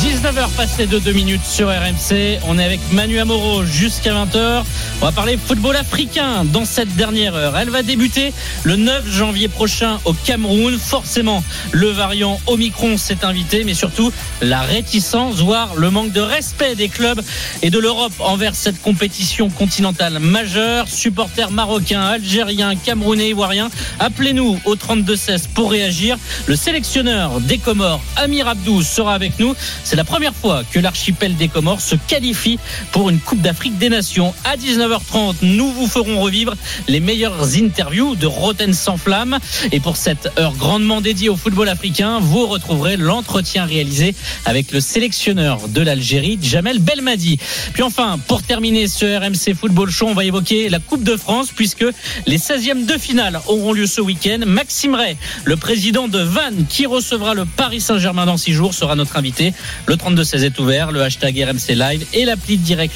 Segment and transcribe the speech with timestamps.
[0.00, 2.38] 19h passées de 2 minutes sur RMC.
[2.46, 4.64] On est avec Manu Amoro jusqu'à 20h.
[5.00, 7.56] On va parler football africain dans cette dernière heure.
[7.56, 8.32] Elle va débuter
[8.64, 10.78] le 9 janvier prochain au Cameroun.
[10.78, 16.74] Forcément, le variant Omicron s'est invité, mais surtout la réticence, voire le manque de respect
[16.74, 17.20] des clubs
[17.62, 20.88] et de l'Europe envers cette compétition continentale majeure.
[20.88, 26.16] Supporters marocains, algériens, camerounais, ivoiriens, appelez-nous au 32-16 pour réagir.
[26.46, 29.54] Le sélectionneur des Comores, Amir Abdou, sera avec nous.
[29.84, 32.58] C'est la première fois que l'archipel des Comores se qualifie
[32.92, 34.34] pour une Coupe d'Afrique des Nations.
[34.44, 36.54] À 19h30, nous vous ferons revivre
[36.88, 39.38] les meilleures interviews de Roten sans flamme.
[39.72, 44.80] Et pour cette heure grandement dédiée au football africain, vous retrouverez l'entretien réalisé avec le
[44.80, 47.38] sélectionneur de l'Algérie, Jamel Belmadi.
[47.72, 51.48] Puis enfin, pour terminer ce RMC Football Show, on va évoquer la Coupe de France
[51.54, 51.84] puisque
[52.26, 54.40] les 16e de finale auront lieu ce week-end.
[54.46, 58.94] Maxime Ray, le président de Vannes, qui recevra le Paris Saint-Germain dans six jours, sera
[58.94, 59.52] notre invité.
[59.86, 62.94] Le 32-16 est ouvert, le hashtag RMC Live et l'appli Direct,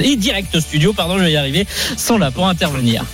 [0.00, 3.04] et Direct Studio, pardon, je vais y arriver, sont là pour intervenir.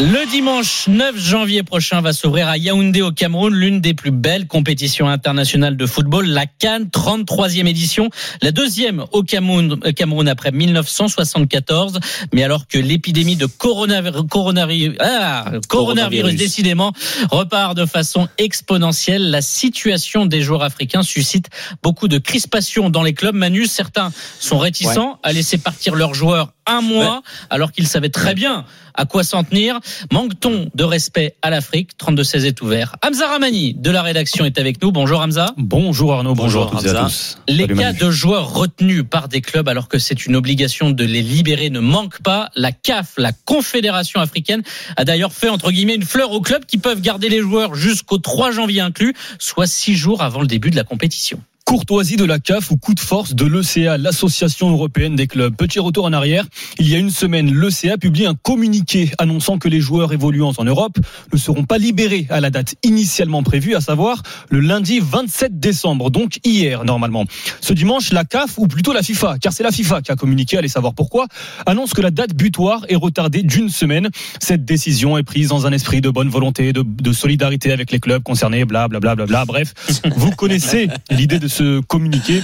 [0.00, 4.46] Le dimanche 9 janvier prochain va s'ouvrir à Yaoundé au Cameroun l'une des plus belles
[4.46, 8.08] compétitions internationales de football, la Cannes 33e édition,
[8.40, 11.98] la deuxième au Cameroun, euh, Cameroun après 1974.
[12.32, 16.36] Mais alors que l'épidémie de coronavirus, coronavirus, ah, coronavirus, Coronavirus.
[16.36, 16.92] décidément
[17.32, 21.48] repart de façon exponentielle, la situation des joueurs africains suscite
[21.82, 23.34] beaucoup de crispation dans les clubs.
[23.34, 28.34] Manu, certains sont réticents à laisser partir leurs joueurs un mois alors qu'ils savaient très
[28.34, 28.64] bien
[28.94, 29.78] à quoi s'en tenir.
[30.12, 31.90] Manque-t-on de respect à l'Afrique?
[32.00, 32.96] 32-16 est ouvert.
[33.06, 34.90] Hamza Ramani de la rédaction est avec nous.
[34.90, 35.54] Bonjour Hamza.
[35.56, 37.08] Bonjour Arnaud, bonjour, Bonjour, à toutes et à Hamza.
[37.08, 37.38] tous.
[37.48, 37.98] Les Salut, cas Manu.
[37.98, 41.80] de joueurs retenus par des clubs alors que c'est une obligation de les libérer ne
[41.80, 42.50] manquent pas.
[42.56, 44.62] La CAF, la Confédération africaine,
[44.96, 48.18] a d'ailleurs fait entre guillemets une fleur aux clubs qui peuvent garder les joueurs jusqu'au
[48.18, 51.40] 3 janvier inclus, soit six jours avant le début de la compétition.
[51.68, 55.54] Courtoisie de la CAF ou coup de force de l'ECA, l'Association européenne des clubs.
[55.54, 56.46] Petit retour en arrière.
[56.78, 60.64] Il y a une semaine, l'ECA publie un communiqué annonçant que les joueurs évoluant en
[60.64, 60.96] Europe
[61.30, 66.10] ne seront pas libérés à la date initialement prévue, à savoir le lundi 27 décembre,
[66.10, 67.26] donc hier normalement.
[67.60, 70.56] Ce dimanche, la CAF, ou plutôt la FIFA, car c'est la FIFA qui a communiqué,
[70.56, 71.26] allez savoir pourquoi,
[71.66, 74.08] annonce que la date butoir est retardée d'une semaine.
[74.40, 78.22] Cette décision est prise dans un esprit de bonne volonté, de, solidarité avec les clubs
[78.22, 79.44] concernés, bla bla bla bla bla.
[79.44, 79.74] Bref,
[80.16, 82.42] vous connaissez l'idée de ce communiqué.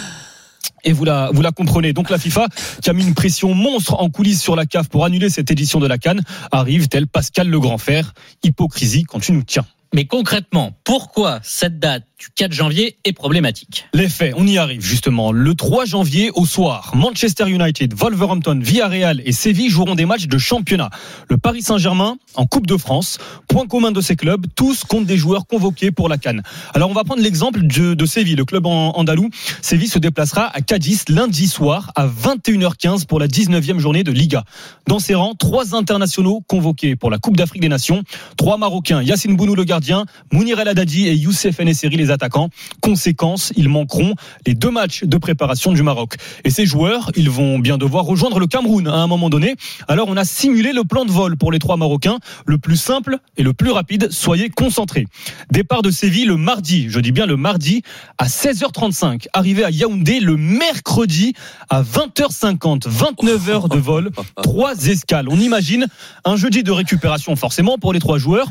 [0.86, 1.92] Et vous la, vous la comprenez.
[1.92, 2.46] Donc la FIFA,
[2.82, 5.80] qui a mis une pression monstre en coulisses sur la CAF pour annuler cette édition
[5.80, 8.12] de la Cannes, arrive tel Pascal le Grand Fer.
[8.42, 9.64] Hypocrisie quand tu nous tiens.
[9.94, 14.80] Mais concrètement, pourquoi cette date du 4 janvier est problématique Les faits, on y arrive
[14.80, 15.30] justement.
[15.30, 20.36] Le 3 janvier au soir, Manchester United, Wolverhampton, Villarreal et Séville joueront des matchs de
[20.36, 20.90] championnat.
[21.28, 23.18] Le Paris Saint-Germain en Coupe de France.
[23.46, 26.42] Point commun de ces clubs, tous comptent des joueurs convoqués pour la Cannes.
[26.74, 29.30] Alors on va prendre l'exemple de, Séville, le club andalou.
[29.62, 34.42] Séville se déplacera à Cadiz lundi soir à 21h15 pour la 19e journée de Liga.
[34.88, 38.02] Dans ses rangs, trois internationaux convoqués pour la Coupe d'Afrique des Nations.
[38.36, 39.83] Trois Marocains, Yacine Bounou le gardien,
[40.32, 42.48] Mounir El Haddadi et Youssef Nesseri les attaquants.
[42.80, 44.14] Conséquence, ils manqueront
[44.46, 46.14] les deux matchs de préparation du Maroc.
[46.44, 49.56] Et ces joueurs, ils vont bien devoir rejoindre le Cameroun à un moment donné.
[49.88, 53.18] Alors on a simulé le plan de vol pour les trois Marocains, le plus simple
[53.36, 54.10] et le plus rapide.
[54.10, 55.06] Soyez concentrés.
[55.50, 57.82] Départ de Séville le mardi, je dis bien le mardi,
[58.18, 59.26] à 16h35.
[59.32, 61.34] Arrivé à Yaoundé le mercredi
[61.68, 62.88] à 20h50.
[62.88, 64.10] 29 heures de vol,
[64.42, 65.28] trois escales.
[65.28, 65.86] On imagine
[66.24, 68.48] un jeudi de récupération forcément pour les trois joueurs.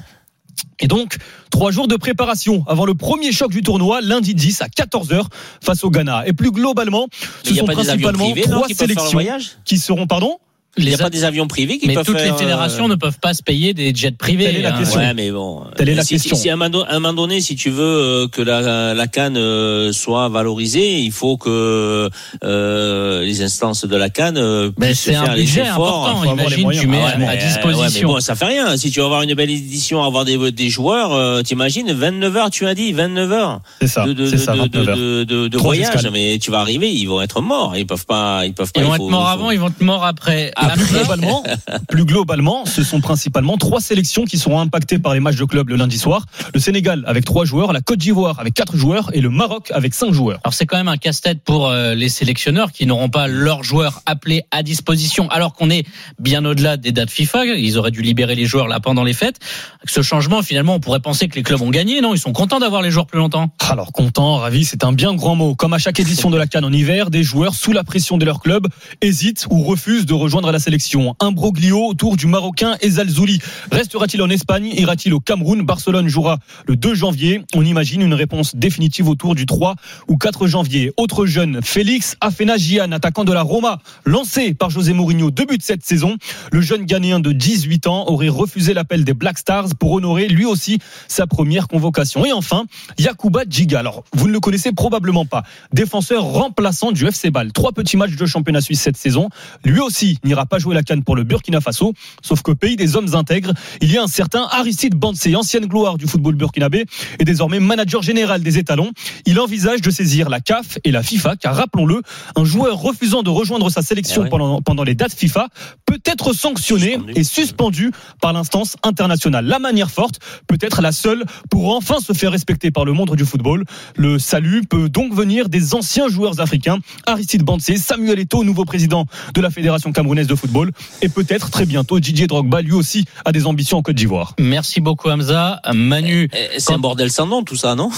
[0.80, 1.18] Et donc,
[1.50, 5.26] trois jours de préparation avant le premier choc du tournoi, lundi 10 à 14h
[5.64, 6.28] face au Ghana.
[6.28, 7.08] Et plus globalement,
[7.44, 9.20] ce sont principalement privés non, trois qui sélections
[9.66, 10.40] qui seront, pardon?
[10.76, 12.38] Il n'y a Les pas des avions privés qui Mais peuvent toutes les faire, euh,
[12.38, 14.46] fédérations ne peuvent pas se payer des jets privés.
[14.46, 14.80] Telle est la hein.
[14.80, 15.00] question.
[15.02, 15.64] Ouais, mais bon.
[15.78, 16.36] Telle est la si, question.
[16.36, 18.96] Si, si à, un moment, à un moment donné, si tu veux euh, que la,
[18.96, 22.10] la canne euh, soit valorisée, il faut que
[22.44, 26.08] euh, les instances de la canne euh, Mais puissent c'est un les budget efforts.
[26.08, 26.22] important.
[26.24, 26.82] faut avoir les Imagine, moyens.
[26.84, 28.08] tu mets Ah ouais, à- à Ouais, disposition.
[28.10, 28.76] mais bon, ça fait rien.
[28.78, 32.50] Si tu veux avoir une belle édition, avoir des, des joueurs, euh, t'imagines 29 heures,
[32.50, 34.96] tu as dit 29 heures C'est ça, de, de, c'est ça, de, 29 heures.
[34.98, 36.10] de, de, voyage.
[36.12, 37.76] Mais tu vas arriver, ils vont être morts.
[37.78, 38.82] Ils peuvent pas, ils peuvent pas.
[38.82, 40.52] Ils il vont faut- être morts avant, ils vont être morts après.
[40.56, 41.44] Ah plus globalement,
[41.90, 45.70] plus globalement, ce sont principalement trois sélections qui seront impactées par les matchs de club
[45.70, 46.26] le lundi soir.
[46.54, 49.94] Le Sénégal avec trois joueurs, la Côte d'Ivoire avec quatre joueurs et le Maroc avec
[49.94, 50.40] cinq joueurs.
[50.44, 54.02] Alors c'est quand même un casse-tête pour euh, les sélectionneurs qui n'auront pas leurs joueurs
[54.06, 55.86] appelés à disposition alors qu'on est
[56.20, 57.46] bien au-delà des dates FIFA.
[57.46, 59.40] Ils auraient dû libérer les joueurs là pendant les fêtes.
[59.80, 62.14] Avec ce changement, finalement, on pourrait penser que les clubs ont gagné, non?
[62.14, 63.52] Ils sont contents d'avoir les joueurs plus longtemps.
[63.70, 65.56] Alors content, ravi, c'est un bien grand mot.
[65.56, 68.26] Comme à chaque édition de la Cannes en hiver, des joueurs sous la pression de
[68.26, 68.68] leur club
[69.02, 71.16] hésitent ou refusent de rejoindre la sélection.
[71.20, 73.40] Un broglio autour du Marocain Ezal Zouli.
[73.72, 74.72] Restera-t-il en Espagne?
[74.78, 75.64] Ira-t-il au Cameroun?
[75.64, 77.42] Barcelone jouera le 2 janvier.
[77.56, 79.76] On imagine une réponse définitive autour du 3
[80.08, 80.94] ou 4 janvier.
[80.96, 85.84] Autre jeune, Félix Afenagian, attaquant de la Roma, lancé par José Mourinho, deux buts cette
[85.84, 86.18] saison.
[86.52, 90.46] Le jeune Ghanéen de 18 ans aurait refusé l'appel des Black Stars pour honorer lui
[90.46, 90.78] aussi
[91.08, 92.26] sa première convocation.
[92.26, 92.66] Et enfin,
[93.00, 93.80] Yakuba Djiga.
[93.80, 95.44] Alors, vous ne le connaissez probablement pas.
[95.74, 97.52] Défenseur remplaçant du FC Bâle.
[97.52, 99.30] Trois petits matchs de championnat suisse cette saison.
[99.66, 101.94] Lui aussi n'ira pas jouer la canne pour le Burkina Faso.
[102.22, 105.98] Sauf qu'au pays des hommes intègres, il y a un certain Aristide Bansé, ancienne gloire
[105.98, 106.86] du football burkinabé
[107.20, 108.92] et désormais manager général des étalons.
[109.26, 112.02] Il envisage de saisir la CAF et la FIFA, car rappelons-le,
[112.36, 114.30] un joueur refusant de rejoindre sa sélection Eh ouais.
[114.30, 115.48] pendant, pendant les dates FIFA
[115.86, 117.14] peut être sanctionné Suspendu.
[117.16, 117.92] et suspendu
[118.22, 119.46] par l'instance internationale.
[119.46, 123.16] La manière forte peut être la seule pour enfin se faire respecter par le monde
[123.16, 123.66] du football.
[123.96, 129.06] Le salut peut donc venir des anciens joueurs africains, Aristide Bansé, Samuel Eto'o, nouveau président
[129.34, 130.72] de la Fédération camerounaise de football,
[131.02, 134.34] et peut-être très bientôt Didier Drogba, lui aussi a des ambitions en Côte d'Ivoire.
[134.40, 135.62] Merci beaucoup Hamza.
[135.74, 137.90] Manu, Eh, C'est un bordel sans nom tout ça, non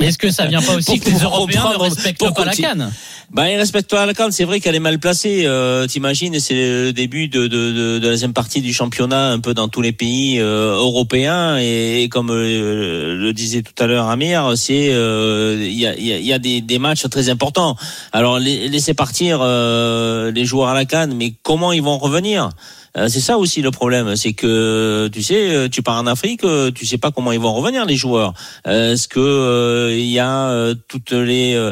[0.00, 2.90] est-ce que ça vient pas aussi que les Européens ne respectent pas la canne
[3.32, 4.32] Bah, il respecte pas la canne.
[4.32, 5.42] C'est vrai qu'elle est mal placée.
[5.46, 9.40] Euh, T'imagines, c'est le début de, de, de, de la deuxième partie du championnat, un
[9.40, 11.58] peu dans tous les pays euh, européens.
[11.58, 15.94] Et, et comme euh, le disait tout à l'heure Amir, c'est euh, il y, a,
[15.96, 17.76] il y a- y a des, des matchs très importants.
[18.12, 22.50] Alors la- laissez partir euh, les joueurs à la canne, mais comment ils vont revenir
[22.96, 26.42] Euh, c'est ça aussi le problème, c'est que tu sais, euh, tu pars en Afrique,
[26.44, 28.32] euh, tu sais pas comment ils vont revenir les joueurs.
[28.64, 31.70] Est-ce que il y a toutes les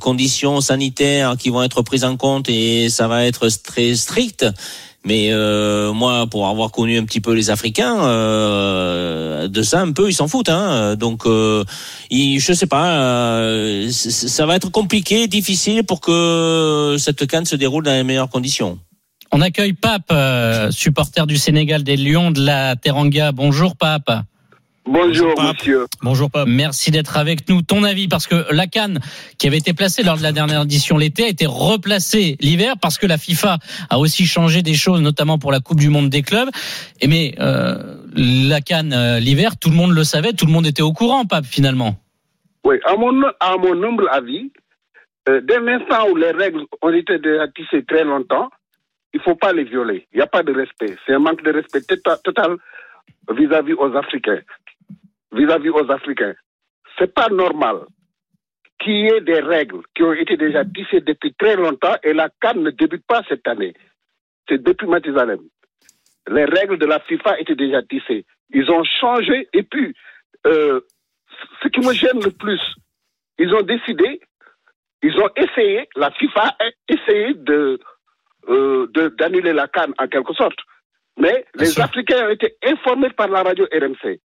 [0.00, 4.46] conditions sanitaires qui vont être prises en compte et ça va être très strict?
[5.04, 5.32] Mais
[5.94, 7.96] moi, pour avoir connu un petit peu les Africains,
[9.48, 10.50] de ça un peu, ils s'en foutent.
[10.50, 10.96] Hein.
[10.96, 13.40] Donc, je sais pas,
[13.90, 18.78] ça va être compliqué, difficile pour que cette canne se déroule dans les meilleures conditions.
[19.32, 23.30] On accueille Pape, euh, supporter du Sénégal des Lions de la Teranga.
[23.30, 24.10] Bonjour Pape.
[24.86, 25.54] Bonjour, Pape.
[25.54, 25.86] monsieur.
[26.02, 26.48] Bonjour Pape.
[26.48, 27.62] Merci d'être avec nous.
[27.62, 28.98] Ton avis, parce que la Cannes,
[29.38, 32.98] qui avait été placée lors de la dernière édition l'été, a été replacée l'hiver parce
[32.98, 36.22] que la FIFA a aussi changé des choses, notamment pour la Coupe du Monde des
[36.22, 36.48] clubs.
[37.00, 40.66] Et mais euh, la Cannes euh, l'hiver, tout le monde le savait, tout le monde
[40.66, 41.94] était au courant, Pape, finalement.
[42.64, 44.50] Oui, à mon, à mon humble avis,
[45.28, 48.50] euh, dès l'instant où les règles ont été déjà tissées très longtemps,
[49.12, 50.06] il ne faut pas les violer.
[50.12, 50.96] Il n'y a pas de respect.
[51.04, 52.56] C'est un manque de respect tota- total
[53.30, 54.40] vis-à-vis aux Africains.
[55.32, 56.34] Vis-à-vis aux Africains.
[56.98, 57.86] C'est pas normal
[58.80, 62.28] qu'il y ait des règles qui ont été déjà tissées depuis très longtemps et la
[62.40, 63.74] CAN ne débute pas cette année.
[64.48, 65.40] C'est depuis Matizalem.
[66.28, 68.24] Les règles de la FIFA étaient déjà tissées.
[68.50, 69.94] Ils ont changé et puis,
[70.46, 70.80] euh,
[71.62, 72.60] ce qui me gêne le plus,
[73.38, 74.20] ils ont décidé,
[75.02, 77.78] ils ont essayé, la FIFA a essayé de
[78.48, 78.86] euh,
[79.18, 80.58] d'annuler la canne en quelque sorte.
[81.18, 81.84] Mais les sûr.
[81.84, 84.20] Africains ont été informés par la radio RMC.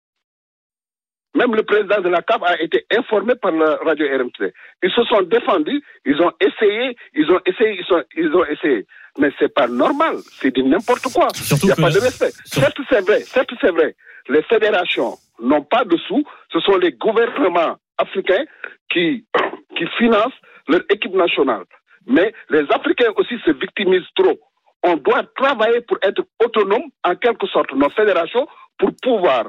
[1.34, 4.52] Même le président de la CAF a été informé par la radio RMC.
[4.82, 8.86] Ils se sont défendus, ils ont essayé, ils ont essayé, ils, sont- ils ont essayé.
[9.18, 11.28] Mais c'est pas normal, c'est du n'importe quoi.
[11.62, 12.30] Il n'y a pas de respect.
[12.44, 13.96] sur- Certes, c'est vrai, certes, c'est vrai.
[14.28, 18.44] Les fédérations n'ont pas de sous, ce sont les gouvernements africains
[18.92, 19.24] qui,
[19.76, 20.38] qui financent
[20.68, 21.64] leur équipe nationale.
[22.06, 24.38] Mais les Africains aussi se victimisent trop.
[24.82, 28.46] On doit travailler pour être autonome, en quelque sorte, nos fédérations,
[28.78, 29.48] pour pouvoir,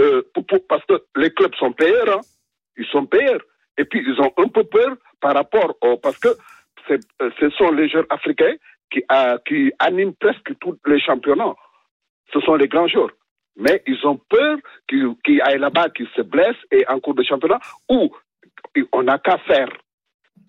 [0.00, 2.20] euh, pour- parce que les clubs sont payeurs, hein.
[2.76, 3.40] ils sont payeurs.
[3.76, 6.28] Et puis, ils ont un peu peur par rapport au, parce que
[6.90, 8.54] euh, ce sont les joueurs africains
[8.90, 11.54] qui, euh, qui animent presque tous les championnats.
[12.32, 13.10] Ce sont les grands joueurs.
[13.56, 14.56] Mais ils ont peur
[14.88, 17.58] qu'ils qu'ils aillent là-bas, qu'ils se blessent et en cours de championnat,
[17.90, 18.14] ou
[18.92, 19.68] on n'a qu'à faire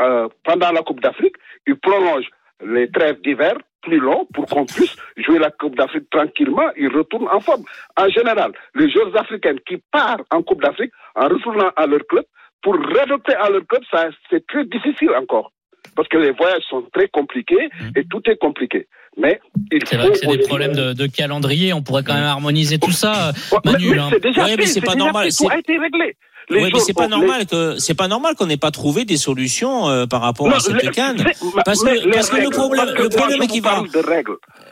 [0.01, 1.35] euh, pendant la Coupe d'Afrique,
[1.67, 2.29] ils prolongent
[2.65, 7.29] les trêves d'hiver plus longs pour qu'on puisse jouer la Coupe d'Afrique tranquillement, ils retournent
[7.31, 7.63] en forme.
[7.97, 12.25] En général, les joueurs africains qui partent en Coupe d'Afrique en retournant à leur club,
[12.61, 15.53] pour réadopter à leur club, ça, c'est très difficile encore.
[15.95, 18.87] Parce que les voyages sont très compliqués et tout est compliqué.
[19.17, 19.39] Mais
[19.71, 19.81] il Mmh.
[19.85, 21.73] C'est vrai que c'est des problèmes de, de calendrier.
[21.73, 23.31] On pourrait quand même harmoniser tout ça.
[23.65, 24.07] Mais- Manu, mais hein.
[24.11, 26.15] c'est déjà Ouais, fait, mais c'est pas déjà normal, fait, c'est- Tout a été réglé.
[26.51, 29.05] Les Oui, mais c'est pas ont- normal que c'est pas normal qu'on n'ait pas trouvé
[29.05, 31.17] des solutions euh, par rapport Non, à cette les- canne.
[31.23, 33.83] mais- Parce que les parce que le problème parce que le problème vous va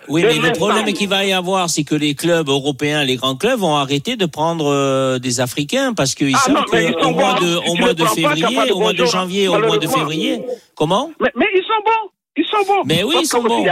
[0.10, 3.36] oui, mais le problème qu'il va y avoir, c'est que les clubs européens, les grands
[3.36, 7.69] clubs, vont arrêter de prendre euh, des Africains parce qu'ils Ah savent qu'au mois de,
[7.69, 10.41] au mois de pas, pas février, au mois de janvier, au mois de février,
[10.75, 11.12] comment?
[11.19, 12.10] Mais, ils sont bons.
[12.38, 12.84] Ils sont bons.
[12.86, 13.63] Mais oui, ils sont bons.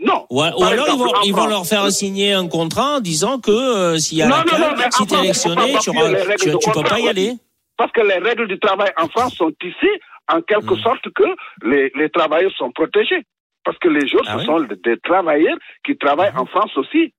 [0.00, 0.26] Non.
[0.30, 4.18] Ou, alors ils vont, ils leur faire signer un contrat en disant que euh, s'il
[4.18, 5.90] y a Non, la non, non, si tu es électionné, tu,
[6.50, 7.34] de peux pas y aller.
[7.76, 9.88] Parce que les règles du travail en France sont ici,
[10.32, 10.82] en quelque Mm.
[10.82, 11.24] sorte que
[11.64, 13.22] les, les travailleurs sont protégés.
[13.64, 17.12] Parce que les jours, Ah ce oui sont des travailleurs qui travaillent en France aussi.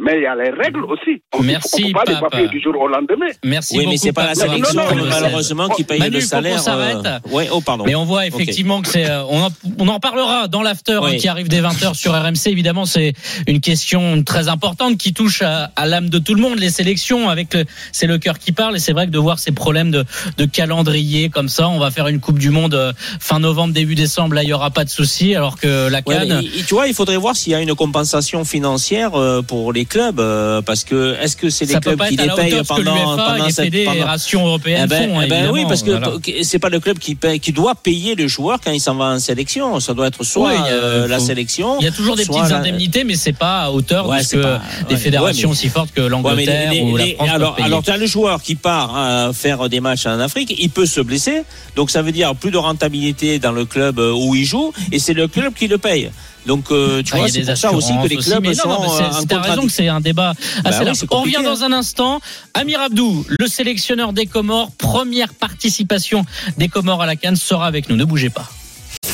[0.00, 1.22] Mais il y a les règles aussi.
[1.34, 3.26] On Merci, ne peut pas les papier du jour au lendemain.
[3.44, 3.90] Merci Oui, beaucoup.
[3.92, 6.58] mais c'est pas la sélection non, non, non, malheureusement qui paye Manu, le faut salaire.
[6.60, 7.06] s'arrête.
[7.30, 7.84] Oui, oh pardon.
[7.84, 9.08] Mais on voit effectivement que c'est.
[9.08, 11.18] euh, On en, on en reparlera dans l'after hein, Oui.
[11.18, 12.46] qui arrive dès 20h sur RMC.
[12.46, 13.12] Évidemment, c'est
[13.46, 16.58] une question très importante qui touche à, à l'âme de tout le monde.
[16.58, 18.76] Les sélections, avec le, c'est le cœur qui parle.
[18.76, 20.04] Et c'est vrai que de voir ces problèmes de,
[20.38, 23.94] de calendrier comme ça, on va faire une Coupe du Monde euh, fin novembre, début
[23.94, 24.34] décembre.
[24.34, 25.34] Là, il y aura pas de souci.
[25.36, 26.40] Alors que la Ouais, Cannes.
[26.40, 29.72] mais il- tu vois, il faudrait voir s'il y a une compensation financière euh, pour
[29.72, 32.94] les clubs, euh, parce que est-ce que c'est les ça clubs qui les payent pendant
[33.16, 35.20] pendant les cette fédérations européennes Eh ben, font.
[35.22, 36.12] eh ben oui, parce que voilà.
[36.42, 39.06] c'est pas le club qui paye, qui doit payer le joueur quand il s'en va
[39.06, 39.78] en sélection.
[39.80, 41.76] Ça doit être soit Oui, a- euh, la faut- sélection.
[41.80, 44.42] Il y a toujours des petites la- indemnités, mais c'est pas à hauteur Ouais, de
[44.42, 47.28] pas- des fédérations ouais, mais- aussi fortes que l'Angleterre les- les- ou la les- France
[47.32, 50.70] alors, alors tu as le joueur qui part à faire des matchs en Afrique, il
[50.70, 51.42] peut se blesser,
[51.76, 54.98] donc ça veut dire plus de rentabilité dans le club euh, où il joue, et
[54.98, 56.10] c'est le club qui le paye.
[56.46, 58.54] Donc euh, tu Ah, vois, c'est pour ça aussi que les assurances clubs mais non,
[58.54, 60.30] sont non, mais c'est- raison que un débat
[60.64, 60.98] assez Bah large.
[61.10, 62.20] On revient compliqué, dans un instant.
[62.54, 66.24] Amir Abdou, le sélectionneur des Comores, première participation
[66.58, 67.96] des Comores à la Cannes, sera avec nous.
[67.96, 68.48] Ne bougez pas.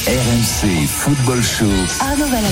[0.09, 1.67] RMC Football Show.
[2.01, 2.49] Arnaud Valadon.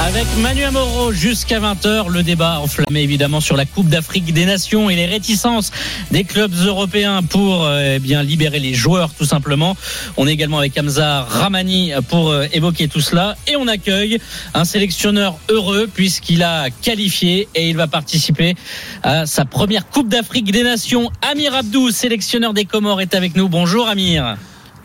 [0.00, 4.88] Avec Manu Amoro jusqu'à 20h, le débat enflammé évidemment sur la Coupe d'Afrique des Nations
[4.88, 5.72] et les réticences
[6.10, 9.76] des clubs européens pour euh, eh bien libérer les joueurs tout simplement.
[10.16, 14.18] On est également avec Hamza Ramani pour euh, évoquer tout cela et on accueille
[14.54, 18.54] un sélectionneur heureux puisqu'il a qualifié et il va participer
[19.02, 21.10] à sa première Coupe d'Afrique des Nations.
[21.20, 23.50] Amir Abdou, sélectionneur des Comores est avec nous.
[23.50, 24.38] Bonjour Amir.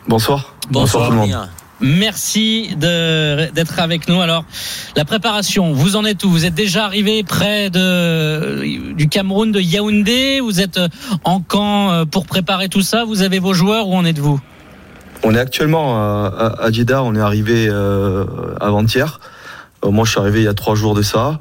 [0.10, 0.56] Bonsoir.
[0.70, 1.50] Bonsoir, tout le monde.
[1.82, 4.22] Merci d'être avec nous.
[4.22, 4.46] Alors,
[4.96, 6.30] la préparation, vous en êtes où?
[6.30, 10.40] Vous êtes déjà arrivé près du Cameroun, de Yaoundé?
[10.42, 10.80] Vous êtes
[11.24, 13.04] en camp euh, pour préparer tout ça?
[13.04, 14.40] Vous avez vos joueurs Où en êtes-vous?
[15.24, 18.26] On est actuellement à, à- on est arrivé euh,
[18.60, 19.20] avant-hier.
[19.84, 21.40] Euh, moi, je suis arrivé il y a trois jours de ça.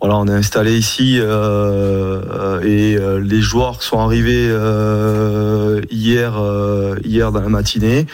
[0.00, 6.34] Voilà, on est installé ici euh, euh, et euh, les joueurs sont arrivés euh, hier,
[6.38, 8.06] euh, hier dans la matinée.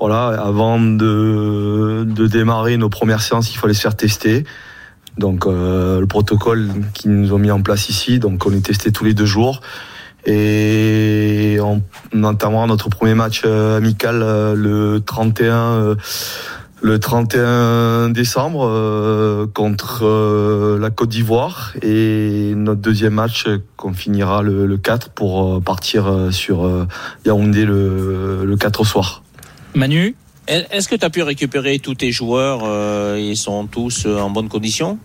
[0.00, 4.44] Voilà, avant de, de démarrer nos premières séances, il fallait se faire tester.
[5.18, 8.90] Donc euh, le protocole qu'ils nous ont mis en place ici, donc on est testé
[8.90, 9.60] tous les deux jours.
[10.26, 11.82] Et on,
[12.14, 15.94] on notre premier match euh, amical euh, le 31 euh,
[16.80, 23.46] le 31 décembre contre la Côte d'Ivoire et notre deuxième match
[23.78, 26.86] qu'on finira le, le 4 pour partir sur
[27.24, 29.23] Yaoundé le, le 4 au soir.
[29.74, 30.14] Manu
[30.46, 34.30] Est-ce que tu as pu récupérer tous tes joueurs euh, Ils sont tous euh, en
[34.30, 34.98] bonne condition?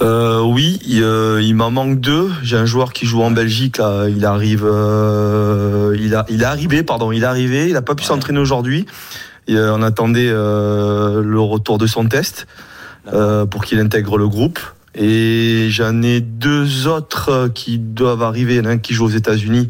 [0.00, 2.30] Euh, oui, il, euh, il m'en manque deux.
[2.42, 3.78] J'ai un joueur qui joue en Belgique.
[3.78, 7.66] Là, il arrive, euh, il a, il est arrivé, pardon, il est arrivé.
[7.66, 8.08] Il n'a pas pu Ouais.
[8.08, 8.86] s'entraîner aujourd'hui.
[9.48, 12.46] Et, euh, on attendait euh, le retour de son test
[13.12, 14.60] euh, pour qu'il intègre le groupe.
[14.94, 18.54] Et j'en ai deux autres qui doivent arriver.
[18.54, 19.68] Il y en a un qui joue aux États-Unis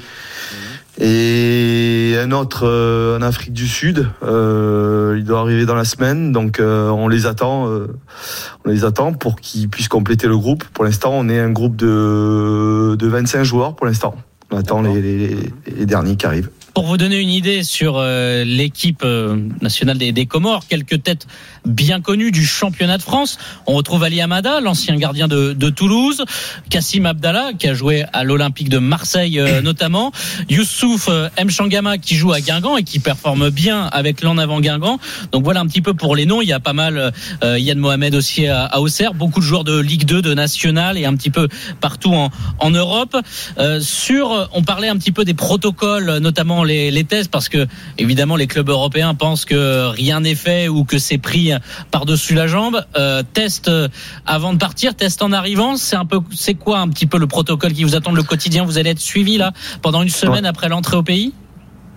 [1.00, 4.08] et un autre euh, en Afrique du Sud.
[4.22, 7.66] Euh, il doit arriver dans la semaine, donc euh, on les attend.
[7.66, 10.64] on les attend pour qu'ils puissent compléter le groupe.
[10.64, 14.16] Pour l'instant, on est un groupe de, de 25 joueurs pour l'instant.
[14.50, 15.36] On attend les, les-
[15.76, 16.50] les derniers qui arrivent.
[16.74, 21.26] Pour vous donner une idée sur euh, l'équipe euh, nationale des, des Comores, quelques têtes
[21.66, 23.36] bien connues du championnat de France.
[23.66, 26.24] On retrouve Ali Amada, l'ancien gardien de, de Toulouse,
[26.70, 30.12] Kassim Abdallah, qui a joué à l'Olympique de Marseille euh, notamment,
[30.48, 34.98] Youssouf euh, Mchangama, qui joue à Guingamp et qui performe bien avec l'en avant Guingamp.
[35.32, 36.42] Donc voilà un petit peu pour les noms.
[36.42, 37.12] Il y a pas mal,
[37.42, 40.96] euh, Yann Mohamed aussi à, à Auxerre, beaucoup de joueurs de Ligue 2, de National
[40.96, 41.48] et un petit peu
[41.80, 43.16] partout en, en Europe.
[43.58, 47.66] Euh, sur, on parlait un petit peu des protocoles, notamment les, les tests, parce que
[47.98, 51.52] évidemment les clubs européens pensent que rien n'est fait ou que c'est pris
[51.90, 52.84] par-dessus la jambe.
[52.96, 53.88] Euh, test euh,
[54.26, 57.26] avant de partir, test en arrivant, c'est un peu, c'est quoi un petit peu le
[57.26, 58.64] protocole qui vous attend le quotidien?
[58.64, 59.52] Vous allez être suivi là
[59.82, 61.32] pendant une semaine après l'entrée au pays?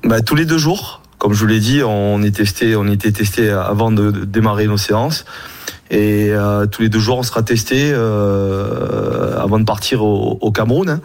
[0.04, 3.12] Bah, tous les deux jours, comme je vous l'ai dit, on est testé, on était
[3.12, 5.26] testé avant de, de démarrer nos séances.
[5.92, 10.52] Et euh, tous les deux jours, on sera testé euh, avant de partir au, au
[10.52, 10.90] Cameroun.
[10.90, 11.02] hein.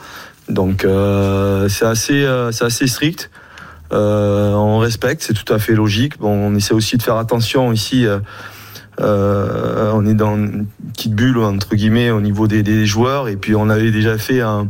[0.49, 3.31] Donc euh, c'est assez, euh, c'est assez strict.
[3.93, 6.19] Euh, on respecte, c'est tout à fait logique.
[6.19, 8.07] Bon, on essaie aussi de faire attention ici.
[8.07, 8.19] euh,
[9.01, 13.37] euh, on est dans une petite bulle entre guillemets au niveau des, des joueurs et
[13.37, 14.69] puis on avait déjà fait un,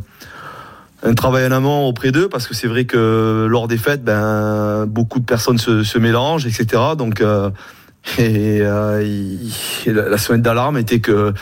[1.05, 4.85] un travail en amont auprès d'eux parce que c'est vrai que lors des fêtes, ben
[4.87, 6.83] beaucoup de personnes se, se mélangent, etc.
[6.99, 7.51] Donc euh,
[8.19, 11.33] et, la, la sonnette d'alarme était que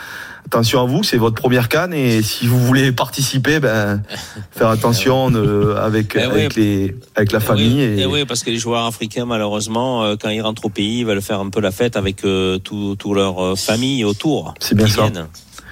[0.54, 4.02] attention à vous, c'est votre première canne et si vous voulez participer, ben
[4.52, 6.25] faire attention de- avec Eh oui.
[6.25, 9.25] avec les avec la Eh famille oui, et, eh oui, parce que les joueurs africains,
[9.26, 12.25] malheureusement, euh, quand ils rentrent au pays, ils veulent faire un peu la fête avec
[12.25, 14.54] euh, tout, tout leur euh, famille autour.
[14.61, 15.02] C'est bien ça.
[15.08, 15.26] viennent.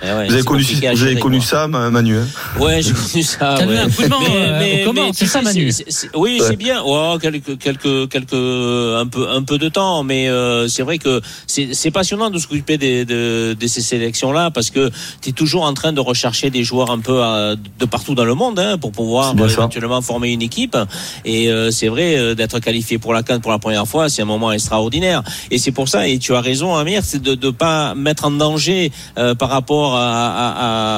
[0.04, 1.46] Eh ouais, vous avez connu compliqué à vous avez gérer, connu quoi.
[1.46, 2.26] ça, Ma- Manu hein
[2.58, 3.54] Ouais, j'ai connu ça.
[3.56, 3.84] T'as donné ouais.
[3.84, 5.70] un coup de main, aux Comores, tu c'est ça, Manu
[6.14, 6.46] Oui, Ouais.
[6.48, 6.82] c'est bien.
[6.84, 11.20] Oh, quelques, quelques, quelques, un peu, un peu de temps, mais euh, c'est vrai que
[11.46, 14.90] c'est passionnant de s'occuper des, de, de ces sélections-là parce que
[15.20, 18.24] tu es toujours en train de rechercher des joueurs un peu euh, de partout dans
[18.24, 19.54] le monde hein, pour pouvoir euh, ça.
[19.54, 20.76] éventuellement former une équipe.
[21.24, 24.22] Et euh, c'est vrai euh, d'être qualifié pour la CAN pour la première fois, c'est
[24.22, 25.22] un moment extraordinaire.
[25.52, 28.30] Et c'est pour ça, et tu as raison, Amir, c'est de ne pas mettre en
[28.32, 29.91] danger euh, par rapport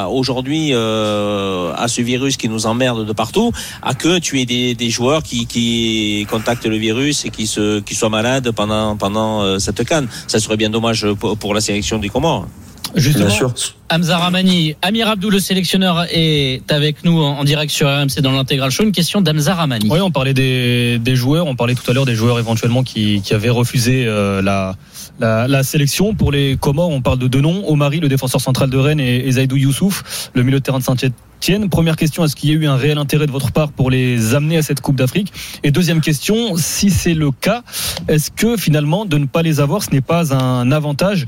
[0.08, 4.90] aujourd'hui euh, à ce virus qui nous emmerde de partout, à que tu aies des,
[4.90, 9.84] joueurs qui, contactent le virus et qui se qui soient malades pendant pendant euh, cette
[9.84, 10.08] canne.
[10.26, 12.46] Ça serait bien dommage pour, pour la sélection des Comores.
[12.94, 13.54] Justement, Bien sûr.
[13.90, 18.32] Hamza Ramani, Amir Abdou, le sélectionneur, est avec nous en en direct sur RMC dans
[18.32, 18.84] l'intégral show.
[18.84, 19.88] Une question d'Hamza Ramani.
[19.90, 23.20] Oui, on parlait des, des joueurs, on parlait tout à l'heure des joueurs éventuellement qui,
[23.22, 24.76] qui avaient refusé euh, la,
[25.20, 26.14] la, la sélection.
[26.14, 29.26] Pour les Comores, on parle de deux noms, Omari, le défenseur central de Rennes, et,
[29.26, 31.68] et Zaidou Youssouf, le milieu de terrain de Saint-Etienne.
[31.68, 34.34] Première question, est-ce qu'il y a eu un réel intérêt de votre part pour les
[34.34, 35.32] amener à cette Coupe d'Afrique?
[35.62, 37.62] Et deuxième question, si c'est le cas,
[38.08, 41.26] est-ce que finalement de ne pas les avoir, ce n'est pas un avantage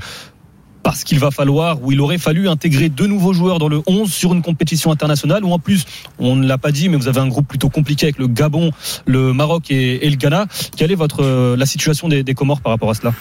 [0.87, 4.09] parce qu'il va falloir, ou il aurait fallu intégrer deux nouveaux joueurs dans le 11
[4.09, 5.83] sur une compétition internationale, ou en plus,
[6.17, 8.71] on ne l'a pas dit, mais vous avez un groupe plutôt compliqué avec le Gabon,
[9.05, 10.45] le Maroc et, le Ghana.
[10.77, 13.11] Quelle est votre, euh, la situation des, Comores par rapport à cela?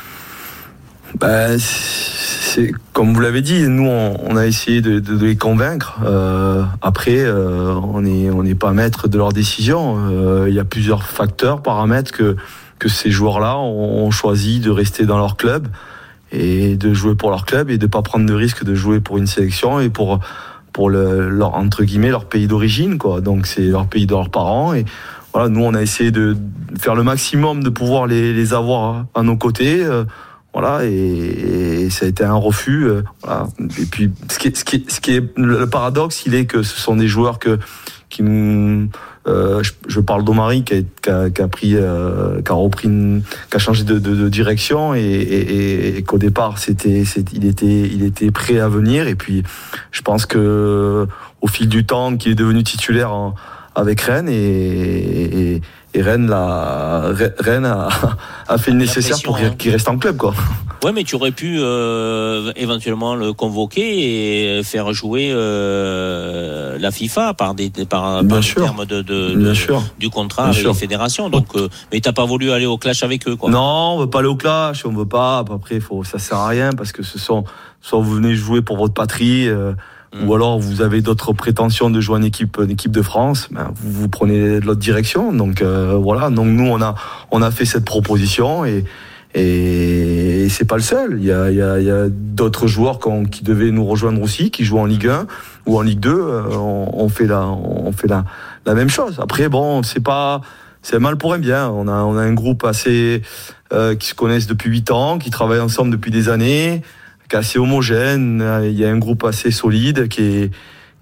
[1.18, 5.98] Bah, c'est comme vous l'avez dit, nous on, a essayé de, les convaincre.
[6.04, 10.46] Euh, après, euh, on n'est pas maître de leurs décisions.
[10.46, 15.36] Il y a plusieurs facteurs, paramètres que ces joueurs-là ont choisi de rester dans leur
[15.36, 15.66] club
[16.32, 19.18] et de jouer pour leur club et de pas prendre de risque de jouer pour
[19.18, 20.20] une sélection et pour
[20.72, 23.20] pour le, leur entre guillemets leur pays d'origine quoi.
[23.20, 24.84] Donc c'est leur pays de leurs parents et
[25.32, 26.36] voilà, nous on a essayé de
[26.78, 29.84] faire le maximum de pouvoir les, les avoir à nos côtés.
[29.84, 30.04] euh,
[30.54, 32.86] voilà, et, ça a été un refus.
[32.86, 33.46] euh, voilà.
[33.78, 36.80] Et puis, ce qui, ce, qui ce qui est le paradoxe, il est que ce
[36.80, 37.58] sont des joueurs que
[38.08, 38.88] qui nous,
[39.26, 40.78] euh, je, je parle d'Omari qui a,
[41.26, 44.28] qui qui a pris, euh, qui a repris, une- qui a changé de, de, de
[44.28, 49.08] direction et, et, et- et qu'au départ c'était, il était, il était prêt à venir.
[49.08, 49.42] Et puis,
[49.90, 51.06] je pense que
[51.40, 53.34] au fil du temps, qu'il est devenu titulaire en-
[53.74, 55.60] avec Rennes et,
[55.96, 57.88] et, Rennes, l'a- Rennes a,
[58.48, 59.54] a fait le nécessaire pression, pour qu'il hein.
[59.58, 60.34] qu'il reste en club, quoi.
[60.84, 67.34] Ouais, mais tu aurais pu euh, éventuellement le convoquer et faire jouer euh, la FIFA
[67.34, 68.60] par des par, Bien par sûr.
[68.60, 69.02] le terme de,
[69.98, 70.70] du contrat Bien avec sûr.
[70.72, 71.28] les fédérations.
[71.30, 73.50] Donc, euh, mais t'as pas voulu aller au clash avec eux, quoi.
[73.50, 75.38] Non, on veut pas aller au clash, on veut pas.
[75.50, 77.44] Après, faut, ça sert à rien parce que ce sont,
[77.80, 79.48] soit vous venez jouer pour votre patrie,
[80.16, 80.28] euh, Mm.
[80.28, 83.48] ou alors vous avez d'autres prétentions de jouer en équipe, en équipe de France.
[83.50, 85.32] Ben, vous, vous prenez l'autre direction.
[85.32, 86.30] Donc euh, voilà.
[86.30, 86.94] Donc nous, on a,
[87.30, 88.84] on a fait cette proposition et
[89.50, 91.16] et c'est pas le seul.
[91.18, 92.98] Il y a, il y a, il y a d'autres joueurs
[93.30, 95.26] qui devaient nous rejoindre aussi, qui jouent en Ligue 1
[95.66, 96.10] ou en Ligue 2.
[96.10, 98.24] euh, on, on fait la, on fait la,
[98.64, 99.18] la même chose.
[99.20, 100.40] Après, bon, c'est pas,
[100.80, 101.68] c'est mal pour un bien.
[101.68, 103.20] On a, on a un groupe assez
[103.74, 106.80] euh, qui se connaissent depuis 8 ans, qui travaillent ensemble depuis des années,
[107.28, 108.40] qui est assez homogène.
[108.42, 110.50] Euh, Il y a un groupe assez solide qui est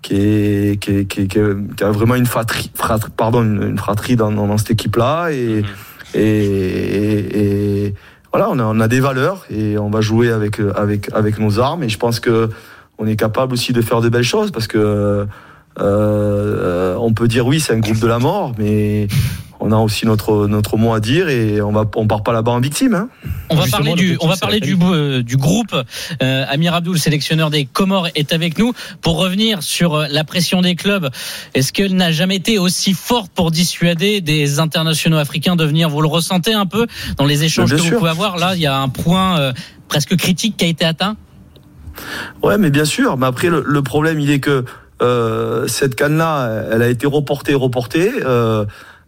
[0.02, 3.78] qui est qui, est, qui, est- qui a vraiment une fratrie, fratrie- pardon une, une
[3.78, 6.20] fratrie dans, dans, cette équipe là et, Mhm.
[6.20, 7.94] et, et, et
[8.32, 11.58] voilà on a, on a des valeurs et on va jouer avec avec avec nos
[11.58, 12.50] armes et je pense que
[12.98, 15.26] on est capable aussi de faire de belles choses parce que
[15.80, 19.08] euh, on peut dire oui c'est un groupe de la mort mais
[19.60, 22.52] on a aussi notre notre mot à dire et on va on part pas là-bas
[22.52, 23.08] en victime hein.
[23.50, 25.74] On va Justement, parler du, on va parler du, euh, du groupe.
[26.22, 30.24] Euh, Amir Abdou, le sélectionneur des Comores, est avec nous pour revenir sur euh, la
[30.24, 31.10] pression des clubs.
[31.54, 35.88] Est-ce qu'elle n'a jamais été aussi forte pour dissuader des internationaux africains de venir?
[35.88, 36.86] Vous le ressentez un peu
[37.16, 38.38] dans les échanges Bien que vous pouvez avoir?
[38.38, 39.52] Là, il y a un point euh,
[39.88, 41.16] presque critique qui a été atteint.
[42.42, 43.16] Ouais, mais bien sûr.
[43.18, 44.64] Mais après, le, le problème, il est que
[45.02, 48.10] euh, cette canne-là, elle a été reportée, reportée.
[48.24, 48.64] Euh,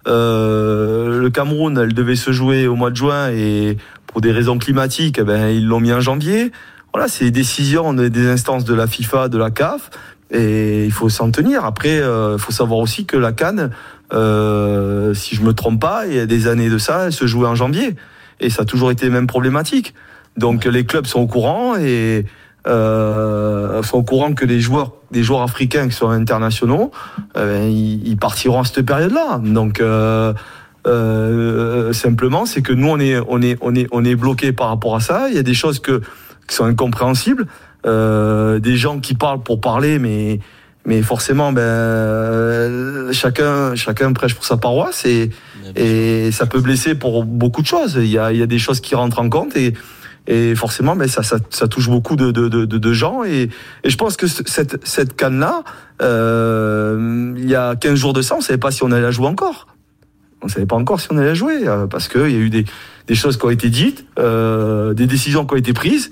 [0.06, 4.58] euh, le Cameroun, elle devait se jouer au mois de juin et pour des raisons
[4.58, 6.52] climatiques, eh ben, ils l'ont mis en janvier.
[6.92, 9.90] Voilà, c'est des décisions des instances de la FIFA, de la CAF.
[10.30, 11.64] et il faut s'en tenir.
[11.64, 13.70] Après, il faut savoir aussi que la Cannes,
[14.10, 17.48] si je me trompe pas, il y a des années de ça, elle se jouait
[17.48, 17.96] en janvier
[18.40, 19.94] et ça a toujours été même problématique.
[20.36, 22.26] Donc les clubs sont au courant et
[22.66, 26.90] euh, sont au courant que les joueurs, des joueurs africains qui sont internationaux,
[27.36, 29.40] euh, ils, partiront à cette période-là.
[29.42, 30.32] Donc euh,
[30.86, 34.68] euh, simplement, c'est que nous on est on est on est on est bloqué par
[34.68, 35.28] rapport à ça.
[35.28, 36.00] Il y a des choses que
[36.46, 37.46] qui sont incompréhensibles,
[37.86, 40.40] euh, des gens qui parlent pour parler, mais
[40.84, 45.30] mais forcément, ben chacun chacun prêche pour sa paroisse et
[45.74, 47.98] et ça peut blesser pour beaucoup de choses.
[48.00, 49.74] Il y a il y a des choses qui rentrent en compte et
[50.26, 53.24] et forcément, mais ça, ça, ça touche beaucoup de, de, de, de gens.
[53.24, 53.48] Et,
[53.84, 55.62] et, je pense que cette, cette canne-là,
[56.02, 59.02] euh, il y a 15 jours de ça, on ne savait pas si on allait
[59.02, 59.68] la jouer encore.
[60.42, 62.38] On ne savait pas encore si on allait la jouer, euh, parce qu'il y a
[62.38, 62.64] eu des,
[63.06, 66.10] des, choses qui ont été dites, euh, des décisions qui ont été prises.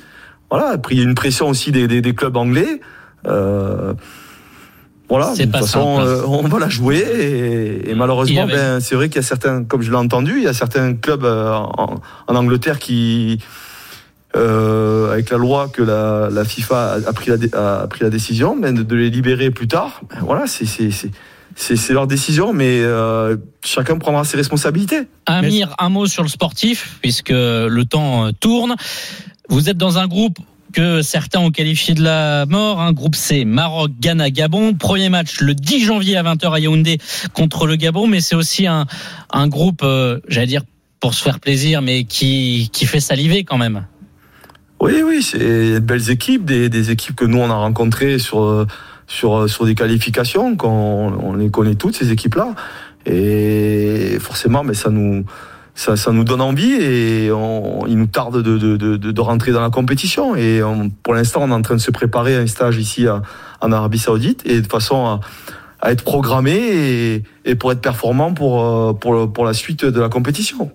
[0.51, 2.81] Voilà, après, il y a une pression aussi des, des, des clubs anglais.
[3.27, 3.95] Euh,
[5.09, 9.09] voilà, de toute façon, euh, on va la jouer et, et malheureusement, ben, c'est vrai
[9.09, 12.01] qu'il y a certains, comme je l'ai entendu, il y a certains clubs euh, en,
[12.27, 13.39] en Angleterre qui,
[14.37, 18.57] euh, avec la loi que la, la FIFA a, pris la, a pris la décision,
[18.57, 20.01] mais de, les libérer plus tard.
[20.11, 20.67] Ben voilà, c'est
[21.57, 25.03] c'est leur décision, mais euh, chacun prendra ses responsabilités.
[25.27, 28.75] Amir, un mot sur le sportif, puisque le temps euh, tourne.
[29.49, 30.39] Vous êtes dans un groupe
[30.73, 32.81] que certains ont qualifié de la mort.
[32.81, 34.75] Un groupe C, Maroc, Ghana, Gabon.
[34.75, 36.99] Premier match le 10 janvier à 20h à Yaoundé
[37.33, 38.87] contre le Gabon, mais c'est aussi un,
[39.31, 40.63] un groupe, euh, j'allais dire,
[40.99, 43.87] pour se faire plaisir, mais qui, qui fait saliver quand même.
[44.85, 48.67] Oui, oui, c'est de belles équipes, des, des, équipes que nous on a rencontrées sur
[49.07, 52.55] sur sur des qualifications, qu'on on les connaît toutes ces équipes-là,
[53.07, 55.25] et forcément, mais ça nous
[55.75, 59.53] ça, ça nous donne envie et on, il nous tarde de, de, de, de, rentrer
[59.53, 60.37] dans la compétition.
[60.37, 63.07] Et on, pour l'instant, on est en train de se préparer à un stage ici
[63.07, 63.23] à,
[63.63, 65.21] en Arabie Saoudite et de façon à,
[65.81, 70.11] à être programmé et, et, pour être performant pour, pour, pour la suite de la
[70.11, 70.71] compétition.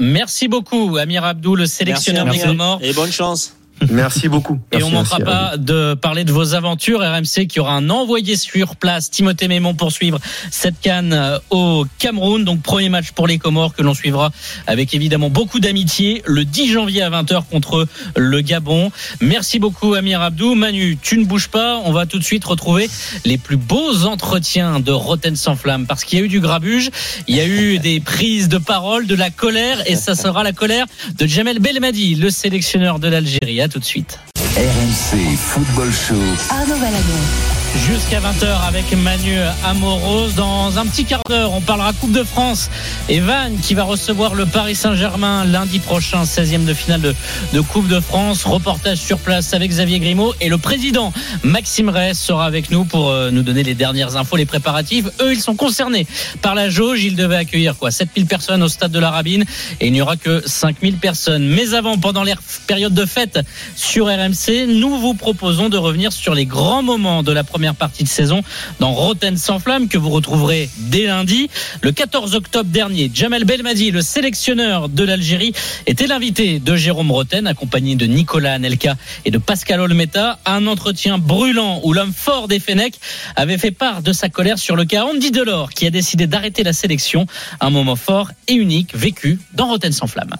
[0.00, 2.78] Merci beaucoup, Amir Abdou, le sélectionneur des.
[2.80, 3.54] Et bonne chance.
[3.88, 4.58] Merci beaucoup.
[4.72, 7.00] et on ne manquera pas de parler de vos aventures.
[7.00, 10.18] RMC qui aura un envoyé sur place, Timothée Mémon, pour suivre
[10.50, 12.44] cette canne euh, au Cameroun.
[12.44, 14.30] Donc premier match pour les Comores que l'on suivra
[14.66, 18.92] avec évidemment beaucoup d'amitié le 10 janvier à 20h contre le Gabon.
[19.20, 20.54] Merci beaucoup Amir Abdou.
[20.54, 21.80] Manu, tu ne bouges pas.
[21.84, 22.88] On va tout de suite retrouver
[23.24, 26.90] les plus beaux entretiens de Roten sans flamme parce qu'il y a eu du grabuge,
[27.28, 30.52] il y a eu des prises de parole, de la colère et ça sera la
[30.52, 34.18] colère de Jamel Belmadi, le sélectionneur de l'Algérie tout de suite.
[34.56, 36.14] RMC Football Show.
[36.50, 37.59] Arnaud Valadon.
[37.76, 40.30] Jusqu'à 20h avec Manu Amoros.
[40.36, 42.68] Dans un petit quart d'heure, on parlera Coupe de France.
[43.08, 47.86] Et Van qui va recevoir le Paris Saint-Germain lundi prochain, 16e de finale de, Coupe
[47.86, 48.44] de France.
[48.44, 50.34] Reportage sur place avec Xavier Grimaud.
[50.40, 51.12] Et le président
[51.44, 55.06] Maxime Reyes sera avec nous pour euh, nous donner les dernières infos, les préparatifs.
[55.20, 56.06] Eux, ils sont concernés
[56.42, 57.04] par la jauge.
[57.04, 57.92] Ils devaient accueillir quoi?
[57.92, 59.44] 7000 personnes au stade de la Rabine.
[59.80, 61.46] Et il n'y aura que 5000 personnes.
[61.46, 62.34] Mais avant, pendant les
[62.66, 63.38] périodes de fête
[63.76, 67.74] sur RMC, nous vous proposons de revenir sur les grands moments de la première première
[67.74, 68.42] partie de saison
[68.78, 71.50] dans Roten sans flamme que vous retrouverez dès lundi.
[71.82, 75.52] Le 14 octobre dernier, Jamel Belmadi, le sélectionneur de l'Algérie,
[75.86, 78.96] était l'invité de Jérôme Roten, accompagné de Nicolas Anelka
[79.26, 82.94] et de Pascal Olmeta, un entretien brûlant où l'homme fort des Fenech
[83.36, 86.62] avait fait part de sa colère sur le cas Andy Delors qui a décidé d'arrêter
[86.62, 87.26] la sélection.
[87.60, 90.34] Un moment fort et unique vécu dans Roten sans flamme.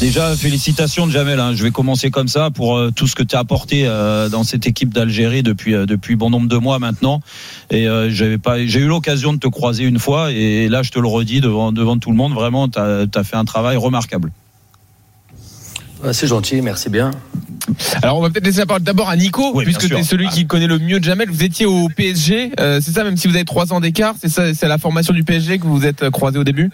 [0.00, 1.40] Déjà, félicitations de Jamel.
[1.40, 1.54] Hein.
[1.54, 4.44] Je vais commencer comme ça pour euh, tout ce que tu as apporté euh, dans
[4.44, 7.22] cette équipe d'Algérie depuis euh, depuis bon nombre de mois maintenant.
[7.70, 10.98] Et j'avais pas, j'ai eu l'occasion de te croiser une fois, et là, je te
[10.98, 12.34] le redis devant devant tout le monde.
[12.34, 14.30] Vraiment, tu as, fait un travail remarquable.
[16.12, 17.10] C'est gentil, merci bien.
[18.02, 20.46] Alors on va peut-être laisser la parole d'abord à Nico, puisque tu es celui qui
[20.46, 21.30] connaît le mieux Jamel.
[21.30, 24.54] Vous étiez au PSG, c'est ça, même si vous avez trois ans d'écart, c'est ça,
[24.54, 26.70] c'est la formation du PSG que vous vous êtes croisé au début?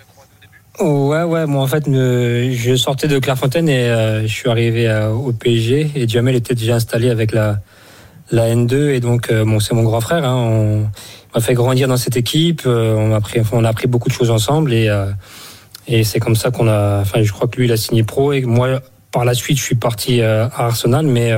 [0.81, 5.11] Ouais, ouais, moi en fait, je sortais de Clairefontaine et euh, je suis arrivé euh,
[5.11, 7.59] au PSG et Jamel était déjà installé avec la,
[8.31, 10.25] la N2 et donc euh, bon, c'est mon grand frère.
[10.25, 10.91] Hein, on
[11.35, 14.31] m'a fait grandir dans cette équipe, on a appris, on a appris beaucoup de choses
[14.31, 14.91] ensemble et,
[15.89, 17.01] et c'est comme ça qu'on a.
[17.03, 18.81] Enfin, je crois que lui il a signé pro et moi
[19.11, 21.35] par la suite je suis parti à Arsenal, mais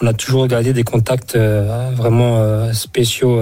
[0.00, 3.38] on a toujours gardé des contacts vraiment spéciaux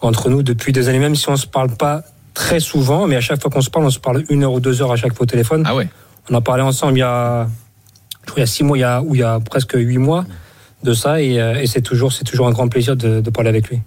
[0.00, 2.02] entre nous depuis des années, même si on se parle pas
[2.36, 4.60] très souvent, mais à chaque fois qu'on se parle, on se parle une heure ou
[4.60, 5.64] deux heures à chaque fois au téléphone.
[5.64, 5.88] Ah ouais.
[6.30, 7.48] On a parlé ensemble il y a,
[8.36, 10.26] il y a six mois, il y a, ou il y a presque huit mois
[10.84, 13.48] de ça, et, euh, et c'est toujours, c'est toujours un grand plaisir de, de, parler
[13.48, 13.80] avec lui.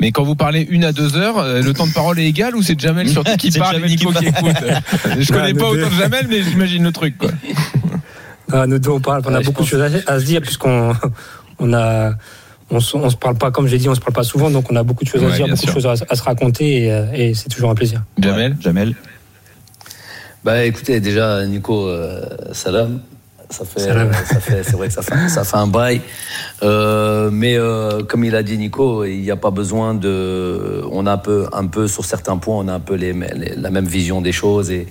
[0.00, 2.56] Mais quand vous parlez une à deux heures, euh, le temps de parole est égal
[2.56, 4.56] ou c'est Jamel surtout qui parle et Nico qui, écoute
[5.20, 7.16] Je connais pas autant de Jamel, mais j'imagine le truc.
[7.18, 7.30] Quoi.
[8.52, 10.92] Ah, nous deux, on parle, on a beaucoup de choses à, se dire puisqu'on
[11.60, 12.14] on a
[12.72, 14.66] on, se- on se parle pas, comme j'ai dit, on se parle pas souvent, donc
[14.72, 15.68] on a beaucoup de choses à dire, beaucoup sûr.
[15.68, 18.02] de choses à, à se raconter, et, euh, et c'est toujours un plaisir.
[18.18, 18.94] Jamel Jamel
[20.44, 23.00] Bah écoutez, déjà Nico, euh, salam.
[23.50, 24.10] Ça fait, Salam.
[24.14, 26.00] ça fait, c'est vrai que ça fait, ça fait un bail.
[26.62, 30.82] Euh, mais euh, comme il a dit Nico, il n'y a pas besoin de.
[30.90, 33.54] On a un peu, un peu sur certains points, on a un peu les, les-
[33.56, 34.86] la même vision des choses et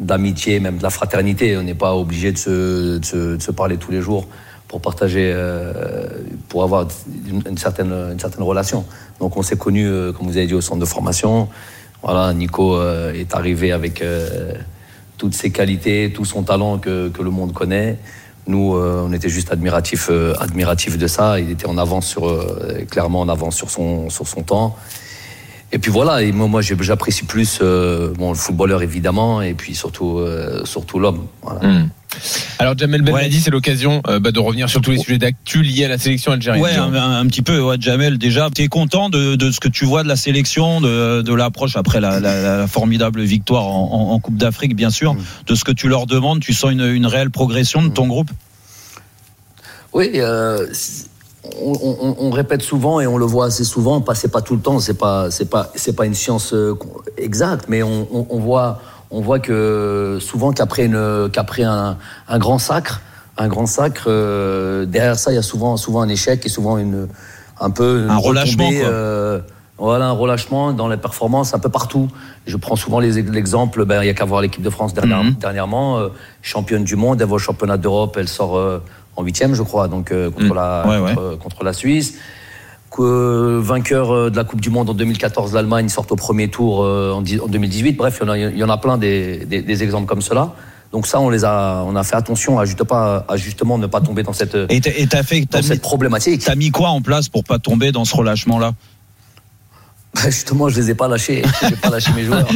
[0.00, 1.58] d'amitié, même de la fraternité.
[1.58, 4.26] On n'est pas obligé de se, de, se, de se parler tous les jours
[4.68, 6.08] pour partager, euh,
[6.48, 6.86] pour avoir
[7.28, 8.84] une, certaine, une certaine relation.
[9.20, 11.48] Donc on s'est connus, euh, comme vous avez dit, au centre de formation.
[12.02, 14.52] Voilà, Nico euh, est arrivé avec euh,
[15.18, 17.98] toutes ses qualités, tout son talent que, que le monde connaît.
[18.46, 21.40] Nous, euh, on était juste admiratifs, euh, admiratifs de ça.
[21.40, 22.24] Il était en avance sur,
[22.90, 24.76] clairement en avance sur son, sur son temps.
[25.72, 29.52] Et puis voilà, et moi, moi j'ai- j'apprécie plus euh, bon, le footballeur évidemment, et
[29.54, 31.26] puis surtout, euh, surtout l'homme.
[31.42, 31.66] Voilà.
[31.66, 31.88] Hmm.
[32.60, 35.84] Alors Jamel Belmadi, c'est l'occasion euh, bah, de revenir sur tous les sujets d'actu liés
[35.84, 36.62] à la sélection algérienne.
[36.62, 38.16] Ouais, un, un- un petit peu, ouais, Jamel.
[38.16, 41.34] Déjà, tu es content de, de ce que tu vois de la sélection, de, de
[41.34, 45.14] l'approche après la, la- la formidable victoire en, en- en Coupe d'Afrique, bien sûr,
[45.46, 46.40] de ce que tu leur demandes.
[46.40, 48.30] Tu sens une, une réelle progression de ton groupe?
[49.92, 50.66] Oui, euh,
[51.62, 54.00] on, on- on répète souvent et on le voit assez souvent.
[54.00, 56.74] Pas, c'est pas tout le temps, c'est pas, c'est pas, c'est pas une science euh,
[57.16, 58.06] exacte, mais on,
[58.38, 58.80] voit,
[59.10, 61.96] on voit que souvent qu'après une, qu'après un,
[62.28, 63.00] un grand sacre,
[63.38, 66.78] un grand sacre, euh, derrière ça, il y a souvent, souvent un échec et souvent
[66.78, 67.08] une,
[67.60, 68.88] un peu une Un relâchement, quoi.
[68.88, 69.40] euh,
[69.78, 72.08] voilà, un relâchement dans les performances un peu partout.
[72.46, 75.22] Je prends souvent les- l'exemple, ben, il y a qu'à voir l'équipe de France dernière-
[75.24, 75.34] Mhm.
[75.34, 76.08] dernièrement, euh,
[76.40, 78.56] championne du monde, elle va au championnat d'Europe, elle sort
[79.16, 80.54] en huitième, je crois, donc euh, contre, Mhm.
[80.54, 81.36] la, Ouais, ouais.
[81.42, 82.14] contre, la Suisse.
[82.90, 86.82] Que, vainqueur euh, de la Coupe du Monde en 2014, l'Allemagne sort au premier tour
[86.82, 87.92] euh, en, dix- en 2018.
[87.92, 90.22] Bref, il y en a, il y en a plein des, des- des exemples comme
[90.22, 90.52] cela.
[90.92, 93.86] Donc ça, on les a, on a fait attention à, juste pas, à justement ne
[93.86, 96.42] pas tomber dans cette, Et t'as fait, dans t'as mis, cette problématique.
[96.44, 98.72] t'as mis quoi en place pour pas tomber dans ce relâchement-là?
[100.16, 101.42] Bah, Justement, je les ai pas lâchés.
[101.62, 102.48] Je n'ai pas lâché mes joueurs.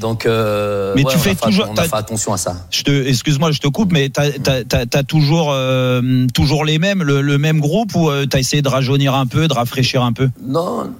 [0.00, 2.56] Donc, euh, Mais ouais, tu fais fait- toujours- On a fait attention à ça.
[2.86, 7.94] Excuse-moi, je te coupe, mais t'as toujours, euh, toujours les mêmes, le, le même groupe
[7.94, 10.28] ou euh, t'as essayé de rajeunir un peu, de rafraîchir un peu?
[10.44, 10.90] Non,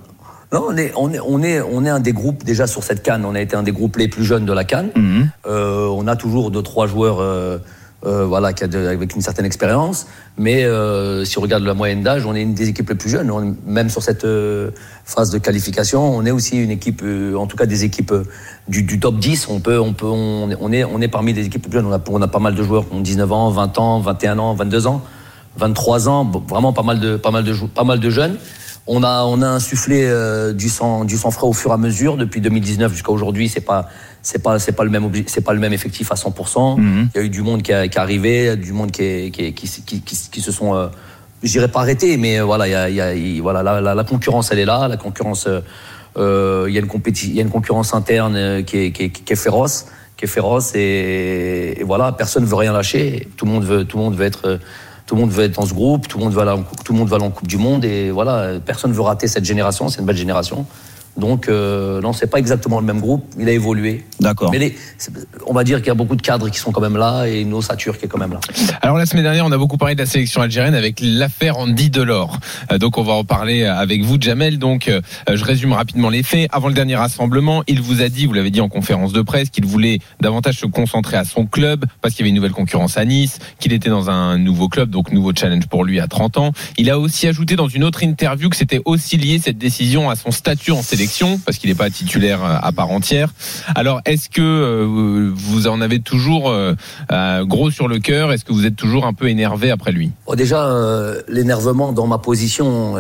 [0.53, 3.03] non, on est, on est, on est, on est un des groupes déjà sur cette
[3.03, 3.25] canne.
[3.25, 4.91] On a été un des groupes les plus jeunes de la canne.
[4.95, 5.31] Mhm.
[5.47, 7.59] Euh, on a toujours deux trois joueurs, euh,
[8.05, 10.07] euh, voilà, qui a de- avec une certaine expérience.
[10.39, 13.09] Mais euh, si on regarde la moyenne d'âge, on est une des équipes les plus
[13.11, 13.31] jeunes.
[13.31, 14.71] On- même sur cette euh,
[15.05, 18.25] phase de qualification, on est aussi une équipe, euh, en tout cas des équipes euh,
[18.69, 19.49] du, du top 10.
[19.49, 21.87] On peut, on peut, on, est- on est, parmi les équipes les plus jeunes.
[21.87, 24.39] On a, on a pas mal de joueurs qui ont 19 ans, 20 ans, 21
[24.39, 25.03] ans, 22 ans.
[25.57, 28.37] 23 ans, bon, vraiment pas mal de, pas mal de, pas mal de jeunes.
[28.89, 31.77] On a, on a insufflé euh, du sang, du sang frais au fur et à
[31.77, 33.49] mesure depuis 2019 jusqu'à aujourd'hui.
[33.49, 33.89] C'est pas,
[34.23, 36.81] c'est pas, c'est pas le même, c'est pas le même effectif à 100%.
[36.81, 37.09] Mhm.
[37.15, 39.31] Il y a eu du monde qui, a, qui est arrivé, du monde qui, est-
[39.31, 40.89] qui, est- qui, se sont, euh,
[41.45, 43.63] je dirais pas arrêtés, mais euh, voilà, il y a, il y a- il- voilà,
[43.63, 45.47] la, la, la concurrence elle est là, la concurrence,
[46.17, 46.89] euh, il y a une
[47.23, 51.77] il y a une concurrence interne qui est, qui est, féroce, qui est féroce et,
[51.81, 53.29] et voilà, personne veut rien lâcher.
[53.37, 54.59] Tout le monde veut, tout le monde veut être
[55.07, 57.47] tout le monde veut être dans ce groupe, tout le monde veut aller en, coupe-
[57.49, 60.67] du Monde et voilà, personne veut rater cette génération, c'est une belle génération.
[61.17, 64.05] Donc euh, non, c'est pas exactement le même groupe, il a évolué.
[64.21, 64.51] D'accord.
[64.51, 64.77] Mais les-
[65.47, 67.41] on va dire qu'il y a beaucoup de cadres qui sont quand même là et
[67.43, 68.41] une ossature qui est quand même là.
[68.81, 71.91] Alors la semaine dernière, on a beaucoup parlé de la sélection algérienne avec l'affaire Andy
[71.91, 72.39] Delors.
[72.71, 74.59] Euh, donc on va en parler avec vous, Jamel.
[74.59, 76.49] Donc euh, je résume rapidement les faits.
[76.51, 79.51] Avant le dernier rassemblement, il vous a dit, vous l'avez dit en conférence de presse,
[79.51, 82.97] qu'il voulait davantage se concentrer à son club parce qu'il y avait une nouvelle concurrence
[82.97, 86.39] à Nice, qu'il était dans un nouveau club, donc nouveau challenge pour lui à 30
[86.39, 86.53] ans.
[86.79, 90.17] Il a aussi ajouté dans une autre interview que c'était aussi lié cette décision à
[90.17, 91.02] son statut en sélection
[91.45, 93.33] parce qu'il n'est pas titulaire euh, à part entière.
[93.75, 96.75] Alors est-ce que euh, vous en avez toujours euh,
[97.45, 98.33] gros sur le cœur?
[98.33, 100.13] Est-ce que vous êtes toujours un peu énervé après lui?
[100.27, 100.69] Bon, déjà,
[101.29, 102.97] l'énervement dans ma position,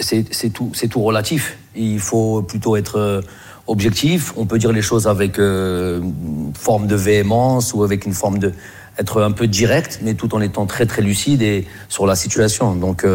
[0.00, 1.56] c'est tout, relatif.
[1.74, 3.22] Il faut plutôt être
[3.66, 4.32] objectif.
[4.36, 8.52] On peut dire les choses avec une forme de véhémence ou avec une forme de
[8.98, 12.74] être un peu direct, mais tout en étant très très lucide et sur la situation.
[12.74, 13.06] Donc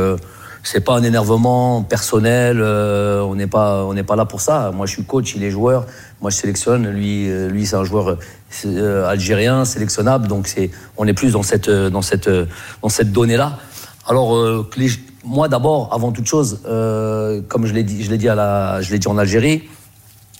[0.70, 2.60] c'est pas un énervement personnel.
[2.60, 4.72] euh, on n'est pas on n'est pas là pour ça.
[4.74, 5.86] Moi, je suis coach, il est joueur.
[6.22, 6.90] Moi, je sélectionne.
[6.90, 8.18] Lui, euh, lui, c'est un joueur
[8.66, 10.28] euh, algérien, sélectionnable.
[10.28, 12.30] Donc c'est on est plus dans cette dans cette
[12.82, 13.60] dans cette donnée là.
[14.08, 14.36] Alors
[15.26, 18.92] moi d'abord, avant toute chose, comme je l'ai dit, je l'ai dit à la, je
[18.92, 19.64] l'ai dit en Algérie,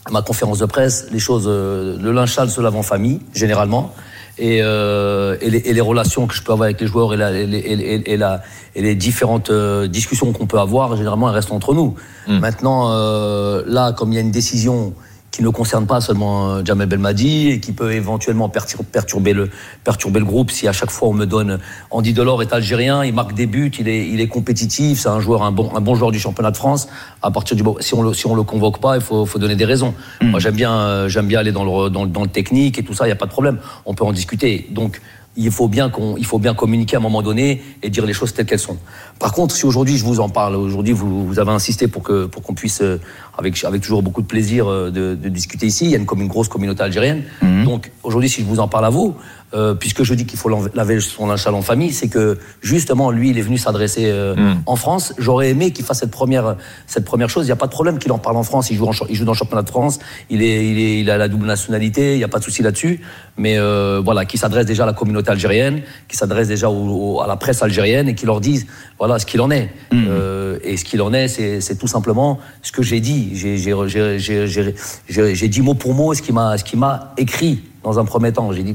[0.06, 3.92] à ma conférence de presse, les choses, le linge sale se lave en famille, généralement.
[4.38, 7.16] Et, euh, et, les, et les relations que je peux avoir avec les joueurs et,
[7.16, 8.42] la, et, les- la-
[8.76, 11.94] et les différentes euh, discussions qu'on peut avoir, généralement, elles restent entre nous.
[12.28, 14.92] Maintenant, euh, là, comme il y a une décision
[15.30, 19.50] qui ne concerne pas seulement euh, Jamel Belmadi et qui peut éventuellement pertur- perturber le,
[19.84, 21.58] perturber le groupe si à chaque fois on me donne
[21.90, 25.20] Andy Delors est algérien, il marque des buts, il est, il est compétitif, c'est un
[25.20, 26.88] joueur, un bon, un bon joueur du championnat de France.
[27.22, 29.56] À partir du, si on le, si on le convoque pas, il faut, faut donner
[29.56, 29.94] des raisons.
[30.22, 32.94] Moi j'aime bien, euh, j'aime bien aller dans le, dans, dans le technique et tout
[32.94, 33.58] ça, il n'y a pas de problème.
[33.84, 34.66] On peut en discuter.
[34.70, 35.00] Donc,
[35.38, 38.12] il faut bien qu'on, il faut bien communiquer à un moment donné et dire les
[38.12, 38.76] choses telles qu'elles sont.
[39.18, 42.26] Par contre, si aujourd'hui je vous en parle, aujourd'hui vous, vous avez insisté pour que
[42.26, 43.00] pour qu'on puisse euh,
[43.38, 45.84] avec avec toujours beaucoup de plaisir euh, de, de discuter ici.
[45.86, 47.22] Il y a une, comme une grosse communauté algérienne.
[47.64, 49.14] Donc aujourd'hui, si je vous en parle à vous,
[49.54, 53.30] euh, puisque je dis qu'il faut laver son linge en famille, c'est que justement lui,
[53.30, 54.34] il est venu s'adresser euh,
[54.66, 55.14] en France.
[55.18, 57.44] J'aurais aimé qu'il fasse cette première cette première chose.
[57.44, 58.70] Il n'y a pas de problème qu'il en parle en France.
[58.70, 60.00] Il joue en, il joue dans le championnat de France.
[60.30, 62.14] Il est il est il a la double nationalité.
[62.14, 63.00] Il n'y a pas de souci là-dessus.
[63.36, 67.20] Mais euh, voilà, qui s'adresse déjà à la communauté algérienne, qui s'adresse déjà au- au-
[67.20, 68.66] à la presse algérienne et qui leur dise
[68.98, 69.68] voilà ce qu'il en est.
[69.92, 73.30] Euh, et ce qu'il en est, c'est c'est tout simplement ce que j'ai dit.
[73.34, 74.74] J'ai- j'ai- j'ai- j'ai- J'ai
[75.08, 78.04] j'ai- j'ai dit mot pour mot ce qui m'a ce qui m'a écrit dans un
[78.04, 78.52] premier temps.
[78.52, 78.74] J'ai dit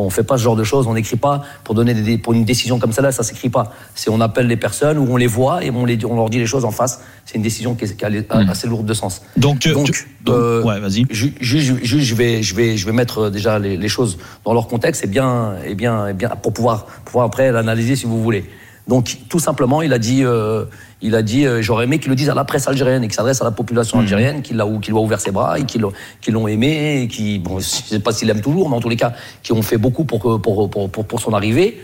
[0.00, 2.44] On fait pas ce genre de choses, on n'écrit pas pour donner des, pour une
[2.44, 3.72] décision comme celle-là, ça s'écrit pas.
[3.94, 6.38] C'est on appelle les personnes ou on les voit et on, les, on leur dit
[6.38, 7.00] les choses en face.
[7.24, 9.22] C'est une décision qui est, qui est assez lourde de sens.
[9.36, 11.04] Donc, tu- donc, tu- donc, euh, ouais, vas-y.
[11.10, 14.68] juge, je vais, je vais, je vais mettre euh, déjà les, les choses dans leur
[14.68, 18.44] contexte et bien, et bien, et bien pour pouvoir, pouvoir après l'analyser si vous voulez.
[18.88, 20.64] Donc, tout simplement, il a dit, euh,
[21.02, 23.14] il a dit, euh, j'aurais aimé qu'il le dise à la presse algérienne et qu'il
[23.14, 25.82] s'adresse à la population algérienne, qu'il a, ou- qu'il a ouvert ses bras et qu'ils
[25.82, 28.96] l'ont, aimé, et qui, bon, je sais pas s'il l'aime toujours, mais en tous les
[28.96, 31.80] cas, qui ont fait beaucoup pour, que- pour, pour, pour, pour son arrivée.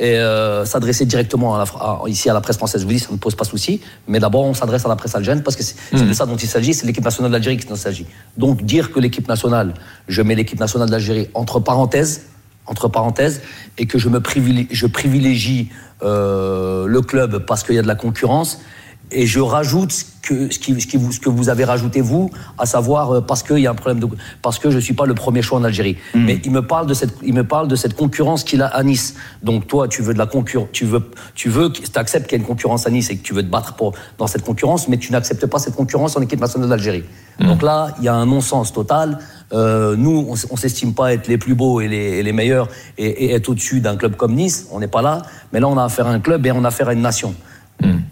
[0.00, 2.98] Et euh, s'adresser directement à la, à- ici à la presse française, je vous dis,
[2.98, 3.80] ça ne pose pas de souci.
[4.08, 6.48] Mais d'abord, on s'adresse à la presse algérienne parce que c'est de ça dont il
[6.48, 8.06] s'agit, c'est l'équipe nationale d'Algérie dont il s'agit.
[8.36, 9.74] Donc dire que l'équipe nationale,
[10.08, 12.22] je mets l'équipe nationale d'Algérie entre parenthèses,
[12.70, 13.42] entre parenthèses,
[13.76, 15.68] et que je me privilégie, je privilégie
[16.02, 18.62] euh, le club parce qu'il y a de la concurrence.
[19.12, 22.00] Et je rajoute ce que, ce, qui, ce, qui vous, ce que vous avez rajouté
[22.00, 24.06] vous, à savoir euh, parce qu'il y a un problème de,
[24.42, 25.96] parce que je suis pas le premier choix en Algérie.
[26.14, 28.82] Mais il me parle de cette, il me parle de cette concurrence qu'il a à
[28.82, 29.14] Nice.
[29.42, 31.02] Donc toi, tu veux de la concurrence, tu veux,
[31.34, 33.50] tu veux, acceptes qu'il y ait une concurrence à Nice et que tu veux te
[33.50, 37.04] battre pour, dans cette concurrence, mais tu n'acceptes pas cette concurrence en équipe nationale d'Algérie.
[37.40, 39.18] Donc là, il y a un non-sens total.
[39.54, 42.68] Euh, nous, on, on s'estime pas être les plus beaux et les, et les meilleurs
[42.98, 44.66] et, et être au-dessus d'un club comme Nice.
[44.70, 45.22] On n'est pas là.
[45.52, 47.34] Mais là, on a affaire à un club et on a affaire à une nation.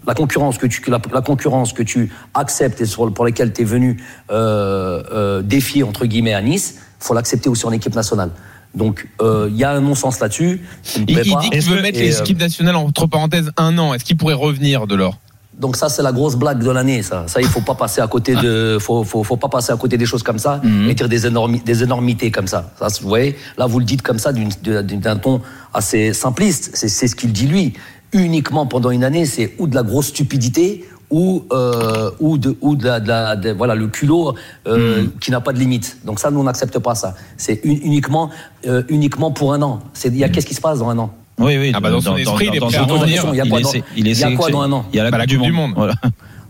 [0.07, 3.61] La concurrence que tu, la, la concurrence que tu acceptes et sur, pour laquelle tu
[3.61, 3.97] es venu
[4.31, 8.31] euh, euh, défier entre guillemets à Nice, faut l'accepter aussi en équipe nationale.
[8.75, 10.61] Donc euh, il y a un non-sens là-dessus.
[10.95, 11.39] Il, il pas.
[11.41, 13.93] dit qu'il veut mettre Et, euh, l'équipe nationale entre parenthèses un an.
[13.93, 15.19] Est-ce qu'il pourrait revenir de l'or
[15.57, 17.25] donc ça c'est la grosse blague de l'année ça.
[17.27, 19.97] Ça il faut pas passer à côté de faut faut, faut pas passer à côté
[19.97, 22.71] des choses comme ça et dire des énormi- des énormités comme ça.
[22.79, 25.41] Ça vous voyez là vous le dites comme ça d'un ton
[25.73, 26.71] assez simpliste.
[26.75, 27.73] C'est ce qu'il dit lui.
[28.13, 32.75] Uniquement pendant une année c'est ou de la grosse stupidité ou euh, ou de ou
[32.75, 34.35] de, la, de la- de- voilà le culot
[34.67, 35.97] euh, qui n'a pas de limite.
[36.05, 37.15] Donc ça nous on n'accepte pas ça.
[37.37, 38.29] C'est un- uniquement
[38.67, 39.79] euh, uniquement pour un an.
[39.93, 41.11] C'est il y a qu'est-ce qui se passe dans un an?
[41.37, 41.71] Oui, oui.
[41.73, 43.25] Ah bah dans son esprit, il est prêt à revenir.
[43.31, 44.71] Il y a il quoi est- dans- il est il y a quoi dans un
[44.71, 44.85] an?
[44.91, 45.73] Il y a la Bah, Coupe du Monde.
[45.75, 45.93] Voilà.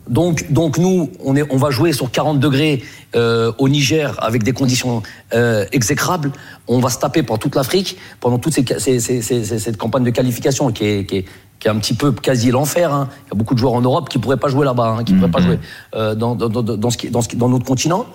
[0.09, 2.81] Donc, donc nous, on, est, on va jouer sur 40 degrés
[3.15, 5.03] euh, au Niger avec des conditions
[5.35, 6.31] euh, exécrables.
[6.67, 9.77] On va se taper pour toute l'Afrique pendant toute ces, ces- ces- ces- ces- cette
[9.77, 11.25] campagne de qualification qui est, qui est,
[11.59, 12.93] qui est un petit peu quasi l'enfer.
[12.93, 13.09] hein.
[13.25, 15.13] Il y a beaucoup de joueurs en Europe qui pourraient pas jouer là-bas, hein, qui
[15.13, 15.59] pourraient pas jouer
[15.95, 18.05] euh, dans, dans, dans, dans, ce qui, dans, ce qui- dans notre continent.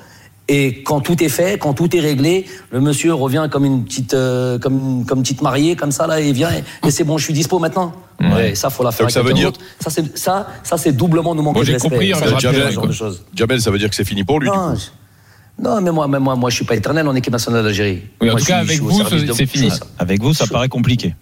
[0.46, 4.12] Et quand tout est fait, quand tout est réglé, le monsieur revient comme une petite,
[4.12, 7.04] euh, comme, comme une petite mariée, comme ça là, et il vient et, et c'est
[7.04, 7.94] bon, je suis dispo maintenant.
[8.20, 9.06] Ouais, ça faut la faire.
[9.06, 11.64] Donc ça avec veut dire- ça c'est ça, ça c'est doublement nous manquer Bon, de
[11.66, 11.88] j'ai respect.
[11.88, 14.48] compris, on Ça, genre de ça veut dire que c'est fini pour lui.
[14.48, 14.78] Non, coup.
[14.78, 18.02] je- non, mais moi, mais moi, moi, je suis pas éternel en équipe nationale d'Algérie.
[18.20, 19.02] Oui, en Moi, tout cas, suis- avec vous,
[19.34, 19.70] c'est fini.
[19.70, 21.14] suis- Avec vous, ça paraît compliqué.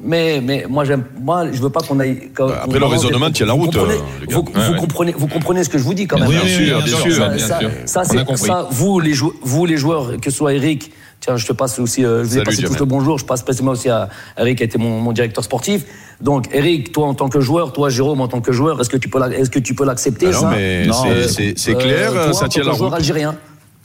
[0.00, 2.30] Mais, mais moi, j'aime, moi, je veux pas qu'on aille.
[2.36, 4.78] qu'on- Après, qu'on le raisonnement tient la vous route, comprenez- euh, vous, Ouais, vous ouais.
[4.78, 6.28] comprenez, vous comprenez ce que je vous dis quand même.
[6.28, 7.12] Oui, Bien sûr, bien bien sûr.
[7.16, 7.70] Ça, bien ça, sûr.
[7.84, 8.66] ça, On.
[8.70, 12.22] Vous les, vous, les joueurs, que ce soit Eric, tiens, je te passe aussi, euh,
[12.22, 12.78] je vous ai passé Jamel.
[12.78, 14.08] le bonjour, je passe spécialement aussi à
[14.38, 15.84] Eric, qui a été mon, mon directeur sportif.
[16.20, 18.96] Donc, Eric, toi en tant que joueur, toi, Jérôme, en tant que joueur, est-ce que
[18.98, 20.50] tu peux, la- est-ce que tu peux l'accepter non, ça?
[20.54, 20.94] mais Non,
[21.28, 22.92] c'est- euh, Euh, clair, toi, ça en tient la route.
[22.94, 23.34] algérien.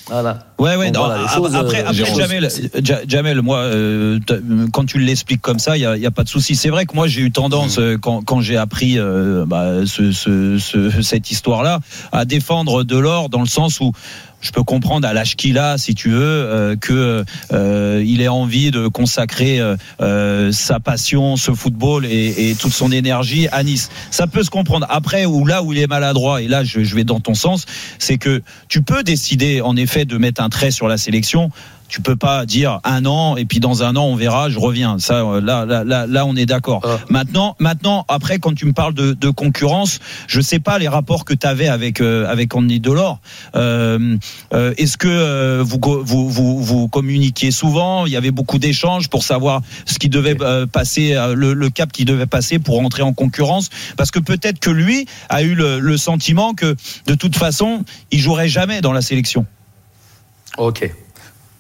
[0.10, 0.40] Voilà.
[0.60, 0.92] Ouais, ouais.
[0.92, 2.50] Donc non, voilà, choses, après, euh, après Jamel,
[2.84, 4.20] Ja- Jamel, moi, euh,
[4.74, 6.56] quand tu l'expliques comme ça, il y a, y a pas de souci.
[6.56, 10.12] C'est vrai que moi, j'ai eu tendance, euh, quand, quand j'ai appris euh, bah, ce,
[10.12, 11.80] ce, ce- cette histoire-là,
[12.12, 13.94] à défendre Delors dans le sens où
[14.44, 15.36] je peux comprendre à l'âge
[15.78, 21.54] si tu veux, euh, que euh, ait envie de consacrer euh, euh, sa passion, ce
[21.54, 23.90] football et, et toute son énergie à Nice.
[24.12, 24.86] Ça peut se comprendre.
[24.90, 27.66] Après, ou là où il est maladroit, et là je, je vais dans ton sens,
[28.00, 31.50] c'est que tu peux décider en effet de mettre un trait sur la sélection.
[31.88, 34.98] Tu peux pas dire un an et puis dans un an on verra, je reviens.
[35.00, 36.82] Ça, euh, là, là, là, là on est d'accord.
[36.84, 36.98] Ah.
[37.10, 41.24] Maintenant, maintenant, après, quand tu me parles de, de concurrence, je sais pas les rapports
[41.24, 43.20] que tu avais avec euh, avec Andy Delors.
[43.56, 44.18] Euh,
[44.54, 48.06] euh, Est-ce que vous, vous vous vous communiquiez souvent?
[48.06, 50.36] Il y avait beaucoup d'échanges pour savoir ce qui devait
[50.72, 53.70] passer, le, le cap qui devait passer pour entrer en concurrence.
[53.98, 56.76] Parce que peut-être que lui a eu le, le sentiment que
[57.06, 59.46] de toute façon, il jouerait jamais dans la sélection.
[60.58, 60.90] Ok.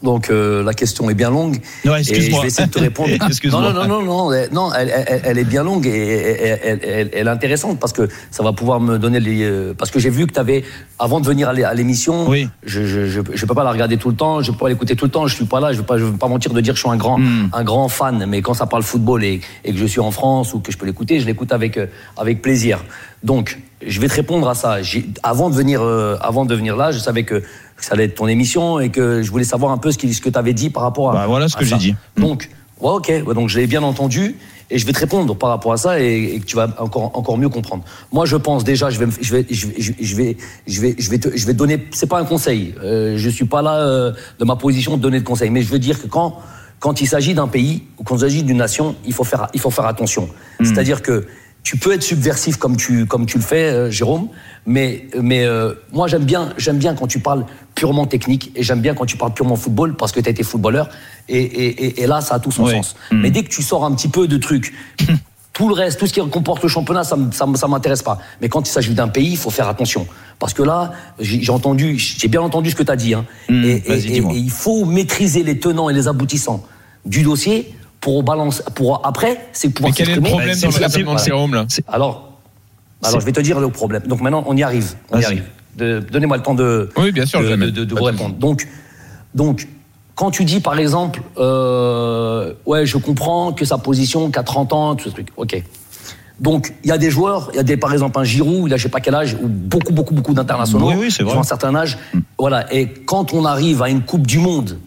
[0.03, 1.59] Donc euh, la question est bien longue.
[1.85, 2.41] Non, et je excuse-moi.
[2.41, 3.09] vais essayer de te répondre.
[3.27, 3.61] Excuse-moi.
[3.61, 7.09] Non, non, non, non, non, elle- non, elle, elle- elle est bien longue et elle,
[7.13, 9.43] est intéressante parce que ça va pouvoir me donner les.
[9.43, 10.63] euh, Parce que j'ai vu que tu avais,
[10.99, 12.49] avant de venir à l'é- à l'émission, Oui.
[12.65, 14.95] je, je, je, je peux pas la regarder tout le temps, je peux pas l'écouter
[14.95, 15.25] tout le temps.
[15.27, 16.83] Je suis pas là, je veux pas, je veux pas mentir de dire que je
[16.83, 17.49] suis un grand, Hmm.
[17.53, 18.25] un grand fan.
[18.27, 20.77] Mais quand ça parle football et, et que je suis en France ou que je
[20.77, 21.85] peux l'écouter, je l'écoute avec euh,
[22.17, 22.83] avec plaisir.
[23.23, 23.57] Donc,
[23.87, 24.77] je vais te répondre à ça.
[25.23, 27.35] Avant de venir, euh, avant de venir là, je savais que
[27.75, 30.13] que ça allait être ton émission et que je voulais savoir un peu ce, qui-
[30.13, 31.13] ce que tu avais dit par rapport à.
[31.13, 31.95] Bah, voilà ce à que j'ai dit.
[32.17, 34.35] Donc, ouais, ok, ouais, donc je l'ai bien entendu
[34.69, 37.37] et je vais te répondre par rapport à ça et, que tu vas encore encore
[37.37, 37.83] mieux comprendre.
[38.11, 40.81] Moi, je pense déjà, je vais, je vais, je vais, je vais, je vais, je
[40.81, 41.87] vais, je vais te, je vais te donner.
[41.91, 42.75] C'est pas un conseil.
[42.83, 45.69] Euh, je suis pas là euh, de ma position de donner de conseils, mais je
[45.69, 46.37] veux dire que quand
[46.79, 49.59] quand il s'agit d'un pays ou quand il s'agit d'une nation, il faut faire, il
[49.61, 50.27] faut faire attention.
[50.61, 51.25] C'est-à-dire que
[51.63, 54.27] tu peux être subversif comme tu, comme tu le fais, euh, Jérôme,
[54.65, 58.81] mais, mais euh, moi j'aime bien, j'aime bien quand tu parles purement technique et j'aime
[58.81, 60.89] bien quand tu parles purement football parce que tu as été footballeur
[61.29, 62.71] et, et, et, et là ça a tout son Oui.
[62.71, 62.95] sens.
[63.11, 64.73] Mais dès que tu sors un petit peu de trucs,
[65.53, 68.19] tout le reste, tout ce qui comporte le championnat, ça, ça, m'intéresse pas.
[68.41, 70.07] Mais quand il s'agit d'un pays, il faut faire attention.
[70.39, 73.13] Parce que là, j'ai entendu, j'ai bien entendu ce que tu as dit.
[73.13, 73.25] Hein.
[73.47, 73.83] Hmm, et
[74.33, 76.65] il faut maîtriser les tenants et les aboutissants
[77.05, 77.73] du dossier
[78.03, 80.67] pour balance, pour après, c'est pouvoir Mais quel est le problème dans
[81.13, 81.23] le de.
[81.23, 82.33] Jérôme là Alors,
[83.01, 84.03] alors je vais te dire le problème.
[84.07, 84.95] Donc maintenant, on y arrive.
[85.09, 85.45] On y arrive.
[85.77, 87.71] Donnez-moi le temps de, Oui, bien sûr, de, Jamel.
[87.71, 88.35] de- de- de Pas vous répondre.
[88.35, 88.67] Donc,
[89.33, 89.69] donc,
[90.15, 94.95] quand tu dis par exemple, euh, ouais, je comprends que sa position, qu'à 30 ans,
[94.95, 95.63] tout ce truc, ok.
[96.41, 98.73] Donc, il y a des joueurs, il y a des, par exemple un Giroud, il
[98.73, 101.73] a je sais pas quel âge, ou beaucoup, beaucoup, beaucoup d'internationaux, Oui, oui, un certain
[101.73, 101.97] âge.
[102.37, 102.71] Voilà.
[102.73, 104.77] Et quand on arrive à une Coupe du Monde,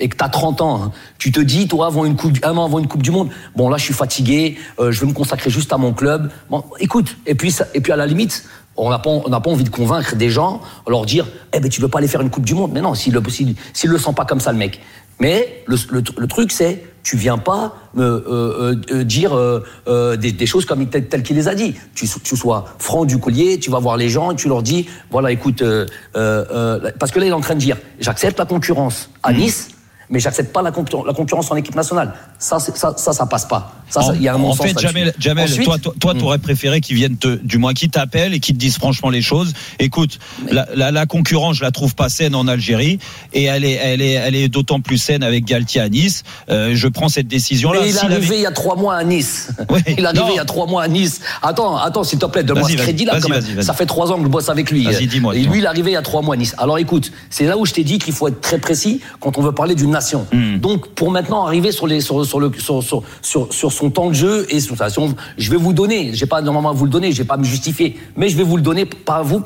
[0.00, 2.40] et que tu as 30 ans, hein, tu te dis, toi, avant une coupe, du-
[2.42, 5.06] un an avant une Coupe du Monde, bon, là, je suis fatigué, euh, je vais
[5.06, 6.30] me consacrer juste à mon club.
[6.50, 8.44] Bon, écoute, et puis, ça- et puis à la limite,
[8.76, 11.68] on n'a pas, on n'a pas envie de convaincre des gens, leur dire, eh ben,
[11.68, 12.70] tu veux pas aller faire une Coupe du Monde.
[12.72, 14.80] Mais non, s'il le, s'il, s'il le sent pas comme ça, le mec.
[15.20, 19.62] Mais le, le, le truc, c'est, tu viens pas me euh, euh, euh, dire euh,
[19.86, 21.74] euh, des, des choses comme tel, tel qu'il les a dit.
[21.94, 24.88] Tu, tu sois franc du collier, tu vas voir les gens et tu leur dis,
[25.10, 25.84] voilà, écoute, euh,
[26.16, 29.34] euh, euh, parce que là, il est en train de dire, j'accepte la concurrence à
[29.34, 29.68] Nice,
[30.10, 32.12] mais j'accepte pas la, concurrence- la concurrence en équipe nationale.
[32.38, 33.72] Ça, ça, ça, ça passe pas.
[33.88, 34.78] Ça, il y a un en fait.
[34.78, 38.34] Jamel, Jamel Ensuite- toi, toi, toi, t'aurais préféré qu'ils viennent te, du moins qu'ils t'appellent
[38.34, 39.52] et qu'ils te disent franchement les choses.
[39.80, 40.18] Écoute,
[40.50, 42.98] la, la, la concurrence, je la trouve pas saine en Algérie
[43.32, 46.22] et elle est, elle est, elle est d'autant plus saine avec Galtier à Nice.
[46.50, 47.80] Euh, je prends cette décision-là.
[47.82, 49.50] Mais il est arrivé il y a trois mois à Nice.
[49.68, 50.30] Oui, il est arrivé non.
[50.32, 51.20] il y a trois mois à Nice.
[51.42, 53.40] Attends, attends, s'il te plaît, donne-moi ce quand même.
[53.40, 53.64] vas-y, vas-y.
[53.64, 54.84] Ça fait trois ans que je bosse avec lui.
[54.84, 56.54] Vas-y, dis-moi, Et lui, il est arrivé il y a trois mois à Nice.
[56.58, 59.42] Alors écoute, c'est là où je t'ai dit qu'il faut être très précis quand on
[59.42, 60.26] veut parler d'une nation.
[60.58, 64.08] Donc, pour maintenant arriver sur, les, sur, sur, le, sur, sur, sur, sur son temps
[64.08, 66.90] de jeu et sur sa je vais vous donner, j'ai pas normalement à vous le
[66.90, 69.42] donner, j'ai pas à me justifier, mais je vais vous le donner, pas à vous,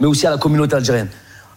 [0.00, 1.08] mais aussi à la communauté algérienne.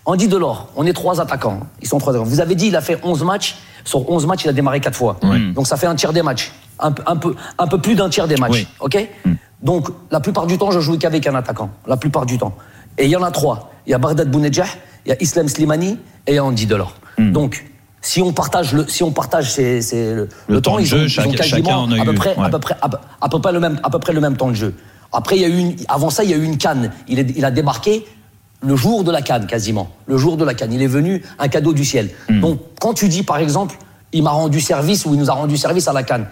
[0.05, 1.59] Andy Delors, on est trois attaquants.
[1.81, 2.29] Ils sont trois attaquants.
[2.29, 3.55] Vous avez dit, il a fait 11 matchs.
[3.83, 5.17] Sur 11 matchs, il a démarré quatre fois.
[5.53, 6.51] Donc ça fait un tiers des matchs.
[6.79, 8.51] Un, peu- un, peu, un peu plus d'un tiers des matchs.
[8.51, 8.67] Oui.
[8.79, 9.07] OK
[9.61, 11.69] Donc la plupart du temps, je joue qu'avec un attaquant.
[11.87, 12.55] La plupart du temps.
[12.97, 13.71] Et il y en a trois.
[13.87, 14.65] Il y a Bardad Bounedjah,
[15.05, 15.97] il y a Islam Slimani
[16.27, 16.95] et il y a Andy Delors.
[17.17, 17.63] Donc,
[18.01, 20.87] si on partage le, si on partage ces- ces- le, le temps, temps de ils
[20.87, 23.39] jeu, ont, chaque- chacun en a à peu eu, près, à peu près, à peu
[23.39, 24.73] près le même, à peu près le même temps de jeu.
[25.13, 26.91] Après, il y a eu une, avant ça, il y a eu une canne.
[27.07, 28.05] Il, est- il a débarqué
[28.61, 29.89] le jour de la canne, quasiment.
[30.07, 30.71] Le jour de la canne.
[30.73, 32.09] Il est venu un cadeau du ciel.
[32.29, 32.39] Hmm.
[32.39, 33.75] Donc, quand tu dis, par exemple,
[34.13, 36.25] il m'a rendu service ou il nous a rendu service à la canne.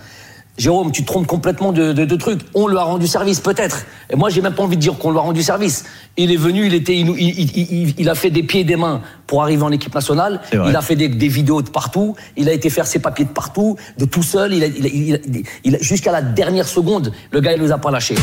[0.59, 2.41] Jérôme, tu te trompes complètement de, de, de trucs.
[2.53, 3.85] On lui a rendu service, peut-être.
[4.11, 5.85] Et moi, j'ai même pas envie de dire qu'on lui a rendu service.
[6.17, 8.63] Il est venu, il était, il, il, il- il- il a fait des pieds et
[8.65, 10.41] des mains pour arriver en équipe nationale.
[10.69, 12.15] Il a fait des, des vidéos de partout.
[12.37, 14.53] Il a été faire ses papiers de partout, de tout seul.
[14.53, 17.61] Il a, il a- il a- il a- jusqu'à la dernière seconde, le gars, il
[17.61, 18.15] nous a pas lâchés.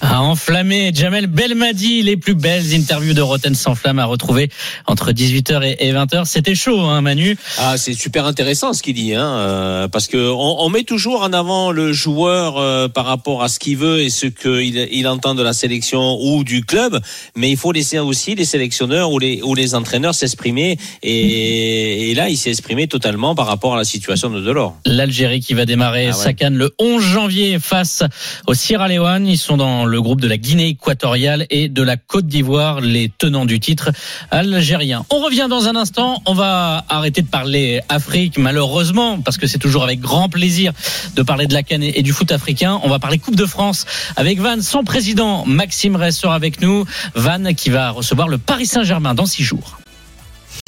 [0.00, 4.48] À enflammer Jamel Belmadi, les plus belles interviews de Roten sans flamme à retrouver
[4.86, 6.24] entre 18h et 20h.
[6.24, 7.36] C'était chaud, hein, Manu?
[7.58, 11.22] Ah, c'est super intéressant ce qu'il dit, hein, euh, parce que on, on met toujours
[11.22, 15.08] en avant le joueur euh, par rapport à ce qu'il veut et ce qu'il il
[15.08, 17.00] entend de la sélection ou du club,
[17.34, 20.78] mais il faut laisser aussi les sélectionneurs ou les ou les entraîneurs s'exprimer.
[21.02, 24.76] Et, et là, il s'est exprimé totalement par rapport à la situation de Delors.
[24.86, 26.24] L'Algérie qui va démarrer Ah ouais.
[26.24, 28.04] sa canne le 11 janvier face
[28.46, 29.26] au Sierra Leone.
[29.26, 33.10] Ils sont dans le groupe de la Guinée équatoriale et de la Côte d'Ivoire, les
[33.16, 33.90] tenants du titre
[34.30, 35.04] algérien.
[35.10, 36.22] On revient dans un instant.
[36.26, 40.72] On va arrêter de parler Afrique, malheureusement, parce que c'est toujours avec grand plaisir
[41.16, 42.80] de parler de la canne et du foot africain.
[42.82, 43.86] On va parler Coupe de France
[44.16, 46.84] avec Van, son président Maxime Rey sera avec nous.
[47.14, 49.78] Van qui va recevoir le Paris Saint-Germain dans six jours.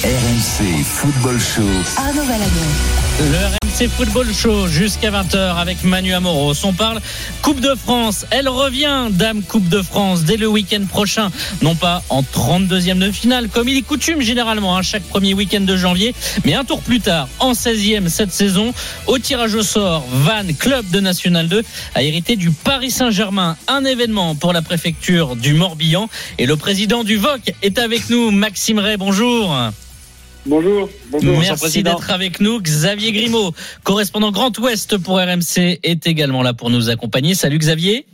[0.03, 1.63] RMC Football Show.
[1.99, 3.10] Arnaud Valadon.
[3.21, 6.55] Le RMC Football Show jusqu'à 20h avec Manu Amoros.
[6.65, 7.03] On parle
[7.43, 8.25] Coupe de France.
[8.31, 11.31] Elle revient, Dame Coupe de France, dès le week-end prochain.
[11.61, 15.61] Non pas en 32e de finale, comme il est coutume généralement, hein, chaque premier week-end
[15.61, 16.15] de janvier,
[16.47, 18.73] mais un tour plus tard, en 16e cette saison.
[19.07, 21.63] Au tirage au sort, Van, club de National 2,
[21.95, 23.59] a hérité du Paris Saint-Germain.
[23.69, 26.09] Un événement pour la préfecture du Morbihan.
[26.39, 28.97] Et le président du VOC est avec nous, Maxime Ray.
[28.97, 29.55] Bonjour.
[30.47, 30.89] Bonjour.
[31.11, 31.39] Bonjour.
[31.39, 32.61] Merci d'être avec nous.
[32.61, 37.35] Xavier Grimaud, correspondant Grand Ouest pour RMC, est également là pour nous accompagner.
[37.35, 38.07] Salut Xavier.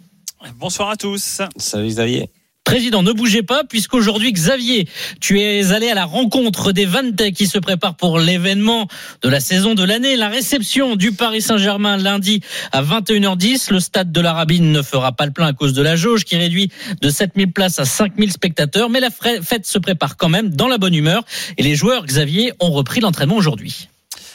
[0.59, 1.41] Bonsoir à tous.
[1.57, 2.31] Salut Xavier.
[2.67, 4.89] Président, ne bougez pas, puisqu'aujourd'hui, Xavier,
[5.21, 8.89] tu es allé à la rencontre des Vantek qui se préparent pour l'événement
[9.23, 12.41] de la saison de l'année, la réception du Paris Saint-Germain lundi
[12.73, 13.73] à 21h10.
[13.73, 16.25] Le stade de la Rabine ne fera pas le plein à cause de la jauge
[16.25, 20.51] qui réduit de 7000 places à 5000 spectateurs, mais la fête se prépare quand même
[20.51, 21.23] dans la bonne humeur
[21.59, 23.89] et les joueurs, Xavier, ont repris l'entraînement aujourd'hui.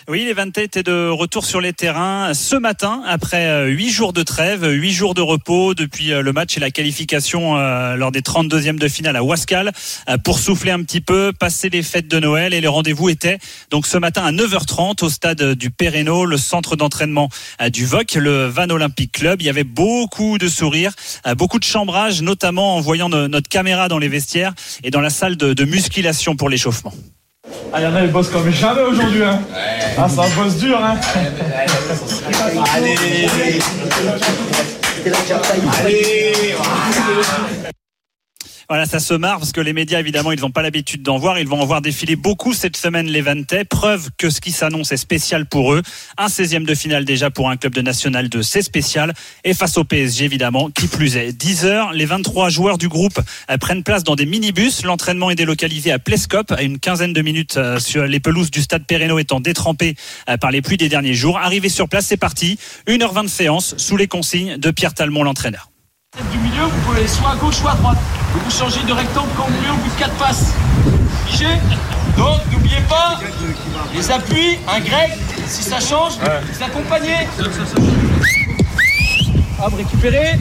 [0.08, 4.24] Oui, les Vantais étaient de retour sur les terrains ce matin après huit jours de
[4.24, 7.56] trêve, huit jours de repos depuis le match et la qualification
[7.96, 9.72] lors des 32e de finale à Wascal
[10.24, 13.38] pour souffler un petit peu, passer les fêtes de Noël et le rendez-vous était
[13.70, 17.30] donc ce matin à 9h30 au stade du Péréno, le centre d'entraînement
[17.72, 19.42] du VOC, le Van Olympic Club.
[19.42, 20.94] Il y avait beaucoup de sourires,
[21.38, 25.36] beaucoup de chambrage, notamment en voyant notre caméra dans les vestiaires et dans la salle
[25.36, 26.94] de musculation pour l'échauffement.
[27.74, 29.24] Ah, y en a, ils bossent comme jamais aujourd'hui.
[29.24, 29.40] Hein.
[29.98, 30.78] Ah, ça bosse dur.
[30.84, 30.96] Hein.
[32.76, 32.96] Allez,
[35.80, 36.56] Allez,
[38.72, 41.38] voilà, ça se marre parce que les médias, évidemment, ils n'ont pas l'habitude d'en voir.
[41.38, 43.66] Ils vont en voir défiler beaucoup cette semaine les Vantais.
[43.66, 45.82] Preuve que ce qui s'annonce est spécial pour eux.
[46.18, 49.14] Un 16e de finale déjà pour un club de National 2, c'est spécial.
[49.44, 51.34] Et face au PSG, évidemment, qui plus est.
[51.34, 53.20] 10 heures, les 23 joueurs du groupe
[53.60, 54.86] prennent place dans des minibus.
[54.86, 58.86] L'entraînement est délocalisé à Plescop, à une quinzaine de minutes sur les pelouses du stade
[58.86, 59.96] Perreno étant détrempées
[60.40, 61.38] par les pluies des derniers jours.
[61.40, 62.58] Arrivé sur place, c'est parti.
[62.88, 65.71] 1h20 de séance sous les consignes de Pierre Talmont, l'entraîneur.
[66.18, 67.98] Du milieu, vous pouvez aller soit à gauche, soit à droite.
[68.34, 70.54] Vous vous changez de rectangle quand vous voulez au bout de 4 passes.
[71.28, 71.46] Figé
[72.18, 73.18] Donc, n'oubliez pas
[73.94, 75.12] les appuis, un grec,
[75.48, 77.28] si ça change, vous accompagnez.
[79.64, 80.34] Hop, récupérer.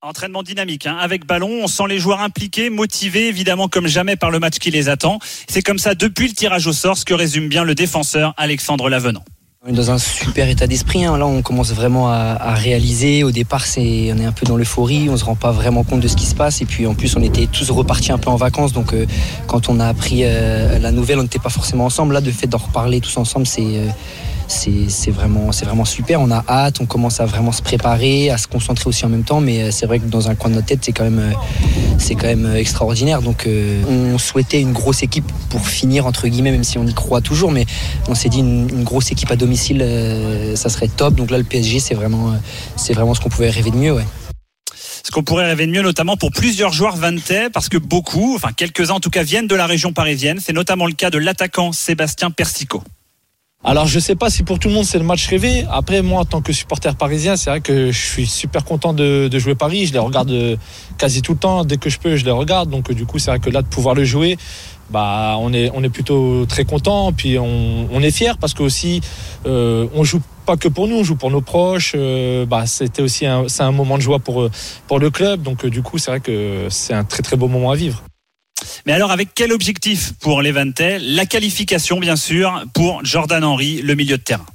[0.00, 0.96] Entraînement dynamique, hein.
[0.98, 4.70] avec ballon, on sent les joueurs impliqués, motivés évidemment comme jamais par le match qui
[4.70, 5.18] les attend.
[5.48, 8.88] C'est comme ça depuis le tirage au sort, ce que résume bien le défenseur Alexandre
[8.88, 9.24] Lavenant.
[9.68, 11.04] On est dans un super état d'esprit.
[11.04, 11.18] Hein.
[11.18, 13.24] Là, on commence vraiment à, réaliser.
[13.24, 15.08] Au départ, c'est, on est un peu dans l'euphorie.
[15.10, 16.62] On se rend pas vraiment compte de ce qui se passe.
[16.62, 18.72] Et puis, en plus, on était tous repartis un peu en vacances.
[18.72, 19.06] Donc, euh,
[19.48, 22.14] quand on a appris euh, la nouvelle, on n'était pas forcément ensemble.
[22.14, 23.88] Là, de fait d'en reparler tous ensemble, c'est euh,
[24.48, 26.20] c'est vraiment, vraiment super.
[26.20, 29.24] On a hâte, on commence à vraiment se préparer, à se concentrer aussi en même
[29.24, 29.40] temps.
[29.40, 32.14] Mais euh, c'est vrai que dans un coin de notre tête, c'est quand même, euh,
[32.14, 33.22] quand même euh, extraordinaire.
[33.22, 33.48] Donc
[33.88, 37.52] on souhaitait une grosse équipe pour finir, entre guillemets, même si on y croit toujours.
[37.52, 37.66] Mais
[38.08, 39.84] on s'est dit une, grosse équipe à domicile,
[40.54, 41.14] ça serait top.
[41.14, 42.34] Donc là, le PSG, c'est vraiment,
[42.90, 43.96] vraiment ce qu'on pouvait rêver de mieux.
[45.02, 48.50] Ce qu'on pourrait rêver de mieux, notamment pour plusieurs joueurs vantais, parce que beaucoup, enfin
[48.56, 50.38] quelques-uns en tout cas, viennent de la région parisienne.
[50.40, 52.82] C'est notamment le cas de l'attaquant Sébastien Persico.
[53.68, 55.64] Alors je sais pas si pour tout le monde c'est le match rêvé.
[55.68, 59.28] Après moi en tant que supporter parisien, c'est vrai que je suis super content de,
[59.40, 59.86] jouer Paris.
[59.86, 60.56] Je les regarde euh,
[60.98, 61.64] quasi tout le temps.
[61.64, 62.70] Dès que je peux, je les regarde.
[62.70, 64.38] Donc du coup c'est vrai que là de pouvoir le jouer,
[64.90, 67.12] bah on est on est plutôt très content.
[67.12, 69.00] Puis on, est fier parce que aussi
[69.46, 71.94] euh, on joue pas que pour nous, on joue pour nos proches.
[71.96, 74.48] Euh, bah c'était aussi un, c'est un moment de joie pour
[74.86, 75.42] pour le club.
[75.42, 78.05] Donc euh, du coup c'est vrai que c'est un très très beau moment à vivre.
[78.86, 83.82] Mais alors, avec quel objectif pour les Vantais La qualification, bien sûr, pour Jordan Henry,
[83.82, 84.46] le milieu de terrain.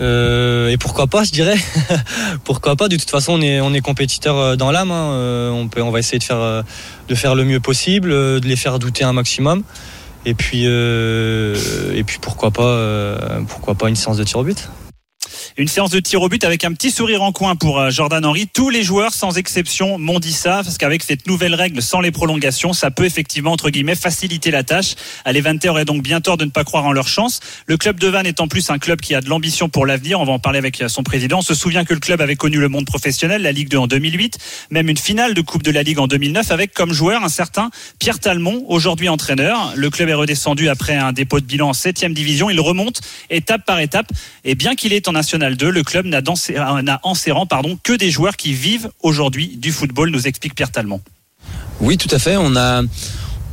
[0.00, 1.58] Euh, et pourquoi pas, je dirais.
[2.44, 2.88] pourquoi pas?
[2.88, 4.90] De toute façon, on est on compétiteur dans l'âme.
[4.90, 5.12] Hein.
[5.12, 9.04] Euh, on peut, on va essayer de faire le mieux possible, de les faire douter
[9.04, 9.62] un maximum.
[10.26, 11.54] Et puis euh,
[11.94, 14.70] et puis pourquoi pas pourquoi pas une séance de tir au but?
[15.56, 18.46] Une séance de tir au but avec un petit sourire en coin pour Jordan Henry.
[18.46, 22.10] Tous les joueurs, sans exception, m'ont dit ça, parce qu'avec cette nouvelle règle sans les
[22.10, 24.94] prolongations, ça peut effectivement, entre guillemets, faciliter la tâche.
[25.26, 27.40] Les Vantais auraient donc bien tort de ne pas croire en leur chance.
[27.66, 30.20] Le club de Vannes est en plus un club qui a de l'ambition pour l'avenir.
[30.20, 31.38] On va en parler avec son président.
[31.38, 33.86] On se souvient que le club avait connu le monde professionnel, la Ligue 2 en
[33.86, 34.38] 2008,
[34.70, 37.70] même une finale de Coupe de la Ligue en 2009, avec comme joueur un certain
[37.98, 39.72] Pierre Talmont, aujourd'hui entraîneur.
[39.74, 42.50] Le club est redescendu après un dépôt de bilan en 7 division.
[42.50, 44.06] Il remonte étape par étape.
[44.44, 45.70] Et bien qu'il est en National National 2.
[45.70, 46.20] Le club n'a
[47.02, 51.00] en serrant pardon, que des joueurs qui vivent aujourd'hui du football, nous explique Pierre Talmont.
[51.80, 52.36] Oui, tout à fait.
[52.36, 52.82] On a,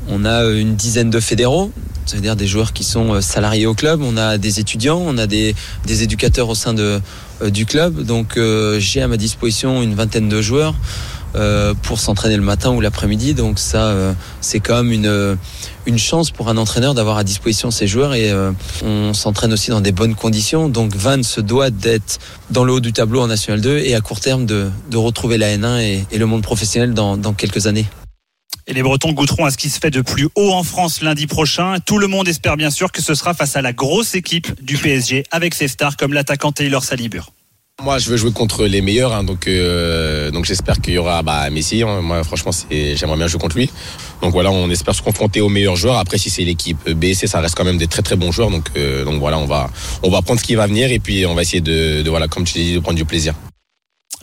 [0.07, 1.71] on a une dizaine de fédéraux,
[2.05, 4.01] c'est-à-dire des joueurs qui sont euh, salariés au club.
[4.03, 5.55] On a des étudiants, on a des,
[5.87, 7.01] des éducateurs au sein de,
[7.41, 8.03] euh, du club.
[8.03, 10.75] Donc euh, j'ai à ma disposition une vingtaine de joueurs.
[11.83, 13.33] Pour s'entraîner le matin ou l'après-midi.
[13.33, 13.93] Donc ça,
[14.41, 15.37] c'est quand même une,
[15.85, 18.31] une chance pour un entraîneur d'avoir à disposition ces joueurs et
[18.83, 20.69] on s'entraîne aussi dans des bonnes conditions.
[20.69, 22.19] Donc Van se doit d'être
[22.49, 25.37] dans le haut du tableau en National 2 et à court terme de, de retrouver
[25.37, 27.85] la N1 et, et le monde professionnel dans, dans quelques années.
[28.67, 31.27] Et les Bretons goûteront à ce qui se fait de plus haut en France lundi
[31.27, 31.77] prochain.
[31.85, 34.77] Tout le monde espère bien sûr que ce sera face à la grosse équipe du
[34.77, 37.31] PSG avec ses stars comme l'attaquant Taylor Salibur.
[37.83, 41.23] Moi, je veux jouer contre les meilleurs, hein, donc euh, donc j'espère qu'il y aura
[41.23, 41.81] bah, Messi.
[41.81, 42.01] Hein.
[42.01, 43.71] moi, franchement, j'aimerais bien jouer contre lui.
[44.21, 45.97] Donc voilà, on espère se confronter aux meilleurs joueurs.
[45.97, 48.51] Après, si c'est l'équipe B, C, ça reste quand même des très très bons joueurs.
[48.51, 49.71] Donc euh, donc voilà, on va
[50.03, 52.27] on va prendre ce qui va venir et puis on va essayer de, de voilà,
[52.27, 53.33] comme tu dit, de prendre du plaisir.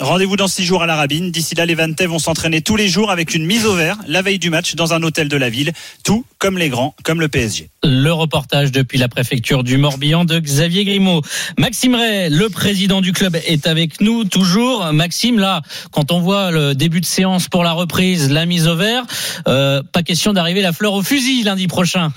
[0.01, 1.32] Rendez-vous dans six jours à la Rabine.
[1.32, 4.22] D'ici là, les Vantais vont s'entraîner tous les jours avec une mise au vert la
[4.22, 5.72] veille du match dans un hôtel de la ville.
[6.05, 7.68] Tout comme les grands, comme le PSG.
[7.82, 11.22] Le reportage depuis la préfecture du Morbihan de Xavier Grimaud.
[11.57, 14.92] Maxime Ray, le président du club, est avec nous toujours.
[14.92, 18.76] Maxime, là, quand on voit le début de séance pour la reprise, la mise au
[18.76, 19.05] vert,
[19.49, 22.12] euh, pas question d'arriver la fleur au fusil lundi prochain.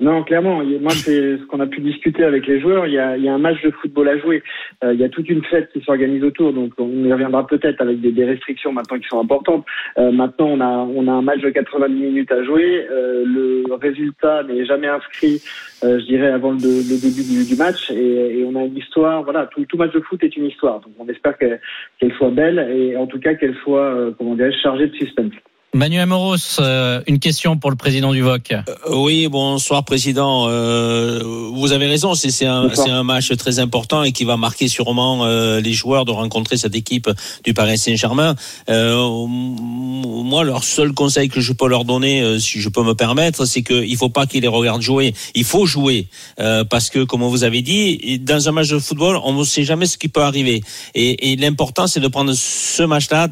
[0.00, 0.62] Non, clairement.
[0.64, 2.86] Moi, c'est ce qu'on a pu discuter avec les joueurs.
[2.86, 4.42] Il y a, il y a un match de football à jouer.
[4.82, 6.54] Euh, il y a toute une fête qui s'organise autour.
[6.54, 9.66] Donc, on y reviendra peut-être avec des, des, restrictions maintenant qui sont importantes.
[9.98, 12.86] Euh, maintenant, on a, on a un match de 90 minutes à jouer.
[12.90, 15.42] Euh, le résultat n'est jamais inscrit,
[15.84, 17.90] euh, je dirais, avant le, le début du, du match.
[17.90, 19.22] Et, et, on a une histoire.
[19.22, 20.80] Voilà, tout, tout, match de foot est une histoire.
[20.80, 24.52] Donc, on espère qu'elle soit belle et en tout cas qu'elle soit, euh, comment dirais
[24.52, 25.34] chargée de suspense.
[25.72, 28.52] Manuel Moros, euh, une question pour le président du VOC.
[28.52, 30.48] Euh, oui, bonsoir président.
[30.48, 31.22] Euh,
[31.54, 35.60] vous avez raison, c'est un, un, match très important et qui va marquer sûrement euh,
[35.60, 37.08] les joueurs de rencontrer cette équipe
[37.44, 38.34] du Paris Saint-Germain.
[38.68, 43.44] Euh, moi, leur seul conseil que je peux leur donner, si je peux me permettre,
[43.44, 45.14] c'est qu'il ne faut pas qu'ils les regardent jouer.
[45.36, 49.34] Il faut jouer parce que, comme vous avez dit, dans un match de football, on
[49.34, 50.62] ne sait jamais ce qui peut arriver.
[50.94, 53.28] Et, et l'important, c'est de prendre ce match-là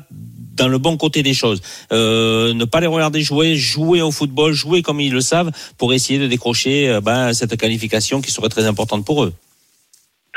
[0.58, 1.62] dans le bon côté des choses.
[1.92, 5.94] Euh, ne pas les regarder jouer, jouer au football, jouer comme ils le savent pour
[5.94, 9.32] essayer de décrocher euh, ben, cette qualification qui serait très importante pour eux.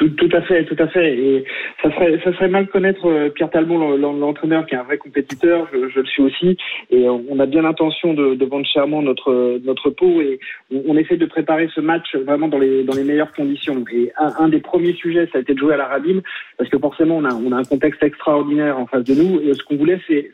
[0.01, 1.15] Tout, tout, à fait, tout à fait.
[1.15, 1.45] Et
[1.83, 5.67] ça serait, ça serait mal connaître euh, Pierre Talmont, l'entraîneur, qui est un vrai compétiteur.
[5.71, 6.57] Je, je, le suis aussi.
[6.89, 10.19] Et on a bien l'intention de, de, vendre chèrement notre notre peau.
[10.21, 10.39] Et
[10.71, 13.85] on, essaie de préparer ce match vraiment dans les dans les meilleures conditions.
[13.93, 16.23] Et un, un des premiers sujets, ça a été de jouer à la Rabine,
[16.57, 19.39] parce que forcément, on a on a un contexte extraordinaire en face de nous.
[19.41, 20.31] Et ce qu'on voulait, c'est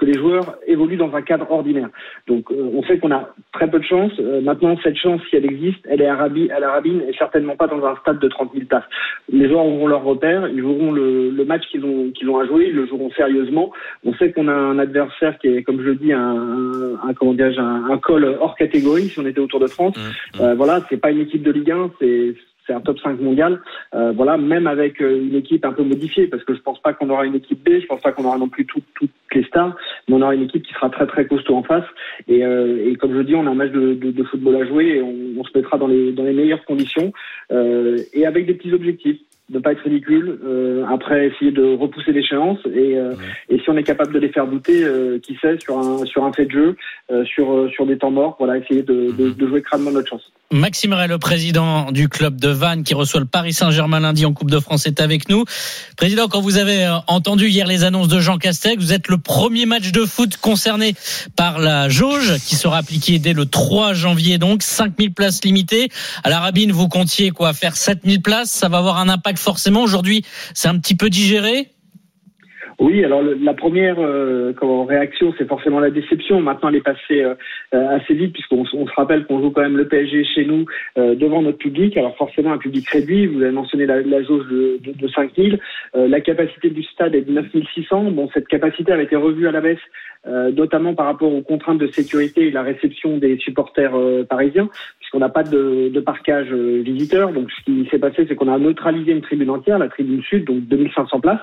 [0.00, 1.90] que les joueurs évoluent dans un cadre ordinaire.
[2.26, 4.12] Donc euh, on sait qu'on a très peu de chance.
[4.18, 7.12] Euh, maintenant, cette chance, si elle existe, elle est à, Rabi, à la Rabine et
[7.18, 8.84] certainement pas dans un stade de 30 000 places.
[9.30, 12.46] Les joueurs auront leur repère, ils joueront le, le match qu'ils ont, qu'ils ont à
[12.46, 13.72] jouer, ils le joueront sérieusement.
[14.04, 17.36] On sait qu'on a un adversaire qui est, comme je le dis, un, un, comment
[17.38, 19.96] un, un col hors catégorie si on était autour de France.
[19.96, 20.42] Mmh, mmh.
[20.42, 22.34] Euh, voilà, c'est pas une équipe de Ligue 1, c'est
[22.66, 23.60] c'est un top 5 mondial.
[23.94, 26.92] Euh, voilà, même avec euh, une équipe un peu modifiée, parce que je pense pas
[26.92, 28.84] qu'on aura une équipe B, je pense pas qu'on aura non plus toutes
[29.34, 29.76] les stars,
[30.08, 31.86] mais on aura une équipe qui sera très très costaud en face.
[32.28, 34.66] Et, euh, et comme je dis, on a un match de, de, de football à
[34.66, 37.12] jouer et on, on, se mettra dans les dans les meilleures conditions
[37.52, 39.18] euh, et avec des petits objectifs
[39.50, 43.14] ne pas être ridicule, euh, après essayer de repousser l'échéance et, euh,
[43.48, 46.24] et si on est capable de les faire douter, euh, qui sait, sur un, sur
[46.24, 46.76] un fait de jeu,
[47.10, 50.08] euh, sur, euh, sur des temps morts, voilà, essayer de, de, de jouer crânement notre
[50.08, 50.32] chance.
[50.52, 54.32] Maxime Ray, le président du club de Vannes qui reçoit le Paris Saint-Germain lundi en
[54.32, 55.44] Coupe de France, est avec nous.
[55.96, 59.64] Président, quand vous avez entendu hier les annonces de Jean Castex, vous êtes le premier
[59.64, 60.96] match de foot concerné
[61.36, 64.64] par la jauge qui sera appliquée dès le 3 janvier, donc.
[64.64, 65.88] 5000 places limitées.
[66.24, 67.52] À la Rabine, vous comptiez quoi?
[67.52, 69.84] Faire 7000 places, ça va avoir un impact forcément.
[69.84, 70.24] Aujourd'hui,
[70.54, 71.70] c'est un petit peu digéré?
[72.80, 74.54] Oui, alors le, la première euh,
[74.88, 76.40] réaction, c'est forcément la déception.
[76.40, 77.34] Maintenant, elle est passée euh,
[77.72, 80.64] assez vite puisqu'on on se rappelle qu'on joue quand même le PSG chez nous
[80.96, 81.94] euh, devant notre public.
[81.98, 83.26] Alors forcément, un public réduit.
[83.26, 85.60] Vous avez mentionné la, la jauge de, de, de 5000.
[85.94, 88.12] Euh, la capacité du stade est de 9600.
[88.12, 89.78] Bon, cette capacité a été revue à la baisse,
[90.26, 93.92] euh, notamment par rapport aux contraintes de sécurité et la réception des supporters
[94.28, 94.68] parisiens
[94.98, 97.32] puisqu'on n'a pas de, de parquage visiteur.
[97.32, 100.44] Donc, ce qui s'est passé, c'est qu'on a neutralisé une tribune entière, la tribune sud,
[100.44, 101.40] donc 2500 places.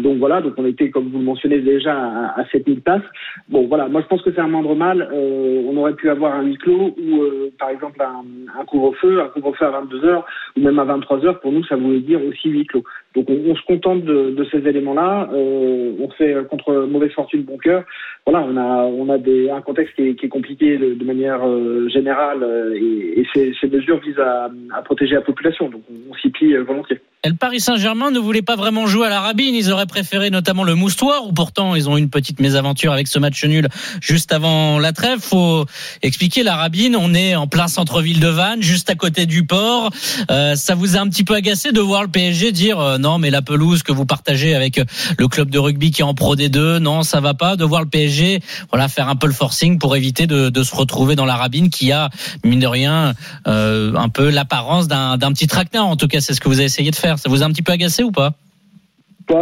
[0.00, 3.02] donc voilà donc on était, comme vous le mentionnez déjà, à, à 7000 places.
[3.48, 5.08] Bon, voilà, moi je pense que c'est un moindre mal.
[5.12, 8.24] Euh, on aurait pu avoir un huis clos ou, euh, par exemple, un,
[8.60, 10.26] un couvre-feu, un couvre-feu à 22 heures
[10.56, 11.40] ou même à 23 heures.
[11.40, 12.84] Pour nous, ça voulait dire aussi huis clos.
[13.14, 15.28] Donc on, on se contente de, de ces éléments-là.
[15.32, 17.84] Euh, on fait contre mauvaise fortune bon cœur.
[18.26, 21.04] Voilà, on a, on a des, un contexte qui est, qui est compliqué de, de
[21.04, 25.68] manière euh, générale euh, et, et ces, ces, mesures visent à, à, protéger la population.
[25.68, 27.00] Donc on, on s'y plie volontiers.
[27.24, 29.54] Le Paris Saint-Germain ne voulait pas vraiment jouer à la rabine.
[29.54, 33.06] Ils auraient préféré notamment le moustoir, où pourtant ils ont eu une petite mésaventure avec
[33.06, 33.68] ce match nul
[34.00, 35.20] juste avant la trêve.
[35.20, 35.64] Faut
[36.02, 36.96] expliquer la rabine.
[36.96, 39.90] On est en plein centre-ville de Vannes, juste à côté du port.
[40.32, 43.18] Euh, ça vous a un petit peu agacé de voir le PSG dire euh, non,
[43.18, 44.80] mais la pelouse que vous partagez avec
[45.16, 47.54] le club de rugby qui est en Pro D2, non, ça va pas?
[47.54, 48.40] De voir le PSG,
[48.72, 51.70] voilà, faire un peu le forcing pour éviter de, de se retrouver dans la rabine
[51.70, 52.10] qui a
[52.42, 53.14] mine de rien
[53.46, 55.86] euh, un peu l'apparence d'un d'un petit traquenard.
[55.86, 57.11] En tout cas, c'est ce que vous avez essayé de faire.
[57.18, 58.34] Ça vous a un petit peu agacé ou pas?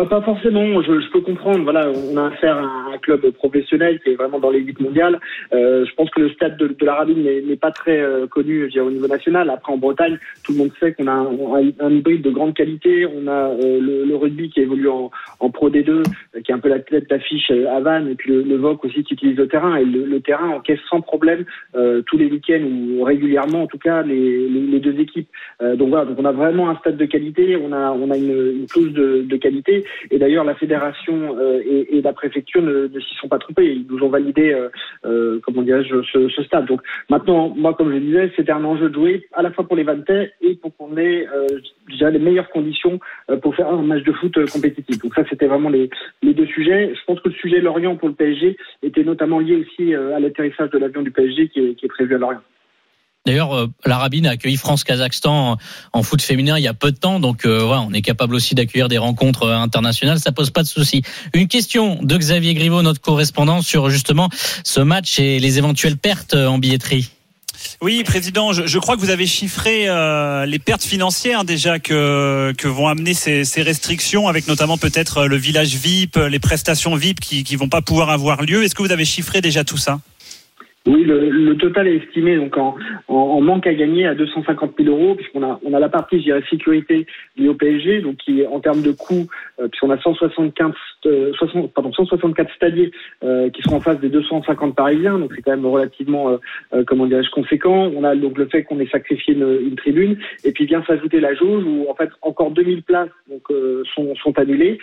[0.09, 1.64] Pas, forcément, je, peux comprendre.
[1.64, 5.18] Voilà, on a affaire à un club professionnel qui est vraiment dans l'élite mondiale.
[5.53, 8.91] Euh, je pense que le stade de, de l'Arabie n'est pas très euh, connu au
[8.91, 9.51] niveau national.
[9.51, 11.26] Après, en Bretagne, tout le monde sait qu'on a,
[11.80, 13.07] un hybride de grande qualité.
[13.07, 15.11] On a euh, le, rugby qui évolue en,
[15.51, 16.03] Pro D2, euh,
[16.45, 19.03] qui est un peu la tête d'affiche à Vannes, et puis le, le, VOC aussi
[19.03, 19.76] qui utilise le terrain.
[19.76, 21.45] Et le, terrain encaisse sans problème
[22.07, 25.28] tous les week-ends ou régulièrement, en tout cas, les, les, deux équipes.
[25.61, 27.57] donc voilà, donc on a vraiment un stade de qualité.
[27.57, 29.80] On a, on a une, une clause de qualité.
[30.11, 33.72] Et d'ailleurs, la fédération euh, et, et, la préfecture ne, ne s'y sont pas trompés.
[33.72, 34.68] Ils nous ont validé, euh,
[35.05, 36.66] euh, comment dirais-je, ce, ce, stade.
[36.66, 39.01] Donc maintenant, moi, comme je disais, c'était un enjeu de
[39.33, 41.26] à la fois pour les Vantais et pour qu'on ait
[41.89, 43.01] déjà les meilleures conditions
[43.41, 44.99] pour faire un match de foot compétitif.
[44.99, 45.89] Donc ça, c'était vraiment les,
[46.22, 46.93] les, deux sujets.
[46.95, 50.70] Je pense que le sujet Lorient pour le PSG était notamment lié aussi à l'atterrissage
[50.70, 52.43] de l'avion du PSG qui est, qui est prévu à Lorient.
[53.27, 55.59] D'ailleurs, euh, l'Arabine a accueilli France-Kazakhstan
[55.93, 58.55] en foot féminin il y a peu de temps, donc euh, on est capable aussi
[58.55, 61.03] d'accueillir des rencontres euh, internationales, ça pose pas de souci.
[61.35, 64.31] Une question de Xavier Griveaux, notre correspondant, sur justement
[64.64, 67.11] ce match et les éventuelles pertes en billetterie.
[67.83, 69.87] Oui, président, je, crois que vous avez chiffré
[70.47, 75.37] les pertes financières déjà que, que vont amener ces, ces restrictions, avec notamment peut-être le
[75.37, 78.64] village VIP, les prestations VIP qui ne vont pas pouvoir avoir lieu.
[78.64, 80.01] Est-ce que vous avez chiffré déjà tout ça?
[80.91, 82.74] Oui, le, le, total est estimé donc en,
[83.09, 86.18] en, en, manque à gagner à 250 000 euros, puisqu'on a, on a la partie,
[86.18, 89.28] je dirais, sécurité liée au PSG, donc qui, en termes de coûts,
[89.61, 90.72] euh, puisqu'on a 175,
[91.07, 92.90] euh, 60, pardon, 164 stadiers
[93.24, 96.36] euh, qui seront en face des 250 parisiens, donc c'est quand même relativement, euh,
[96.74, 97.90] euh, comment conséquent.
[97.94, 101.20] On a donc le fait qu'on ait sacrifié une, une, tribune, et puis vient s'ajouter
[101.20, 103.42] la jauge où en fait encore 2000 places donc
[103.94, 104.78] sont, sont annulées,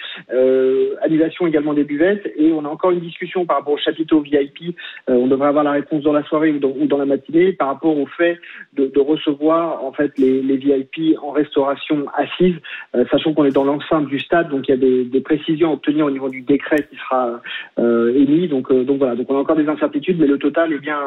[1.01, 4.76] annulation également des buvettes, et on a encore une discussion par rapport au chapiteau VIP.
[5.07, 8.05] on devrait avoir la réponse dans la soirée ou dans, la matinée par rapport au
[8.05, 8.39] fait
[8.74, 12.55] de, recevoir en fait les, VIP en restauration assise,
[12.95, 15.70] euh, sachant qu'on est dans l'enceinte du stade, donc il y a des, des, précisions
[15.70, 17.41] à obtenir au niveau du décret qui sera
[17.80, 18.47] euh, émis.
[18.47, 20.99] Donc, euh, donc voilà, donc on a encore des incertitudes, mais le total est bien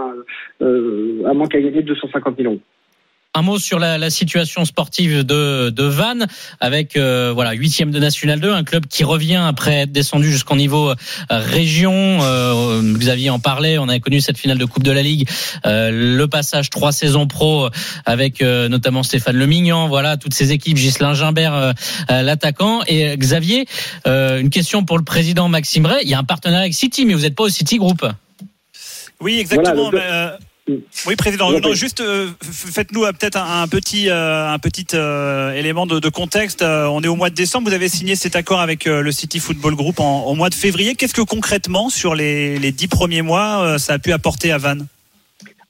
[0.62, 2.60] euh, à moins qu'à gagner 250 000 euros.
[3.32, 6.26] Un mot sur la, la, situation sportive de, de Vannes
[6.58, 10.56] avec euh, voilà huitième de National 2, un club qui revient après être descendu jusqu'au
[10.56, 10.94] niveau euh,
[11.28, 11.92] région.
[11.94, 15.28] Euh, aviez en parlé, on a connu cette finale de Coupe de la Ligue,
[15.64, 17.68] euh, le passage trois saisons pro
[18.04, 21.72] avec euh, notamment Stéphane Lemignan, voilà toutes ces équipes, Gislain Gimbert euh,
[22.08, 23.66] l'attaquant et Xavier.
[24.06, 26.00] une question pour le président Maxime Ray.
[26.02, 28.04] Il y a un partenariat avec City, mais vous n'êtes pas au City Group.
[29.20, 29.90] Oui, exactement.
[29.90, 30.38] Voilà,
[31.06, 31.50] oui, président.
[31.50, 35.98] Non, juste euh, faites-nous euh, peut-être un, un, petit, euh, un petit euh, élément de,
[35.98, 36.62] de contexte.
[36.62, 37.68] Euh, on est au mois de décembre.
[37.68, 40.94] Vous avez signé cet accord avec le City Football Group en, au mois de février.
[40.94, 44.86] Qu'est-ce que concrètement, sur les, les dix premiers mois, ça a pu apporter à Vannes?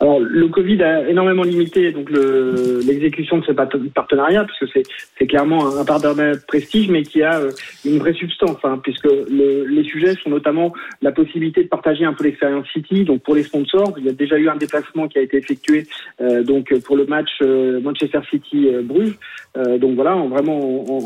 [0.01, 4.73] Alors, le Covid a énormément limité donc l'exécution de ce partenariat, puisque
[5.19, 7.51] c'est, clairement un partenariat prestige, mais qui a euh,
[7.85, 10.73] une vraie substance, hein, puisque le, les sujets sont notamment
[11.03, 13.05] la possibilité de partager un peu l'expérience City.
[13.05, 15.87] Donc, pour les sponsors, il y a déjà eu un déplacement qui a été effectué
[16.23, 19.19] euh, donc pour le match euh, Manchester City-Bruges.
[19.57, 20.59] Euh, donc voilà, en, vraiment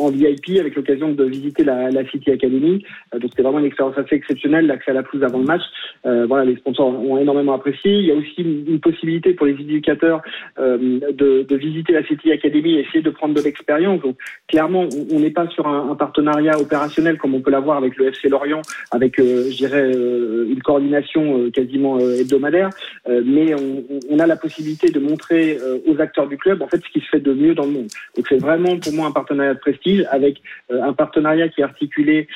[0.04, 2.84] en, VIP, avec l'occasion de visiter la, City Academy.
[3.12, 5.62] donc, c'était vraiment une expérience assez exceptionnelle, l'accès à la pelouse avant le match.
[6.04, 7.92] voilà, les sponsors ont énormément apprécié.
[7.92, 10.20] Il y a aussi une, possibilité pour les éducateurs
[10.58, 14.00] euh, de, visiter la City Academy et essayer de prendre de l'expérience.
[14.02, 14.16] Donc
[14.48, 18.28] clairement, on n'est pas sur un, partenariat opérationnel comme on peut l'avoir avec le FC
[18.28, 22.70] Lorient, avec, euh, je dirais, euh, une coordination euh, quasiment euh, hebdomadaire,
[23.08, 23.54] euh, mais
[24.10, 27.08] on, a la possibilité de montrer aux acteurs du club en fait ce qui se
[27.10, 27.88] fait de mieux dans le monde.
[28.34, 32.28] C'est vraiment pour moi un partenariat de prestige avec un partenariat qui est articulé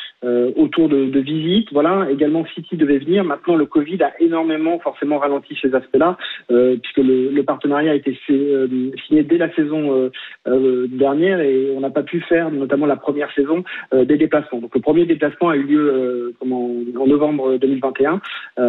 [0.57, 1.69] autour de, de visites.
[1.73, 3.25] Voilà, également City devait venir.
[3.25, 6.17] Maintenant, le Covid a énormément forcément ralenti ces aspects-là.
[6.51, 10.11] Euh, puisque le, le, partenariat a été euh, signé dès la saison
[10.47, 14.61] euh, dernière et on n'a pas pu faire notamment la première saison des déplacements.
[14.61, 18.21] Donc le premier déplacement a eu lieu comment, en novembre 2021.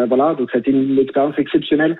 [0.07, 1.97] voilà, donc ça a été une, une expérience exceptionnelle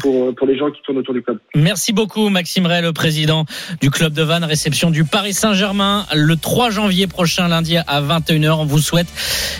[0.00, 1.38] pour, pour les gens qui tournent autour du club.
[1.54, 3.44] Merci beaucoup Maxime Ray, le président
[3.80, 8.50] du club de Vannes, réception du Paris Saint-Germain le 3 janvier prochain, lundi à 21h.
[8.50, 9.06] On vous souhaite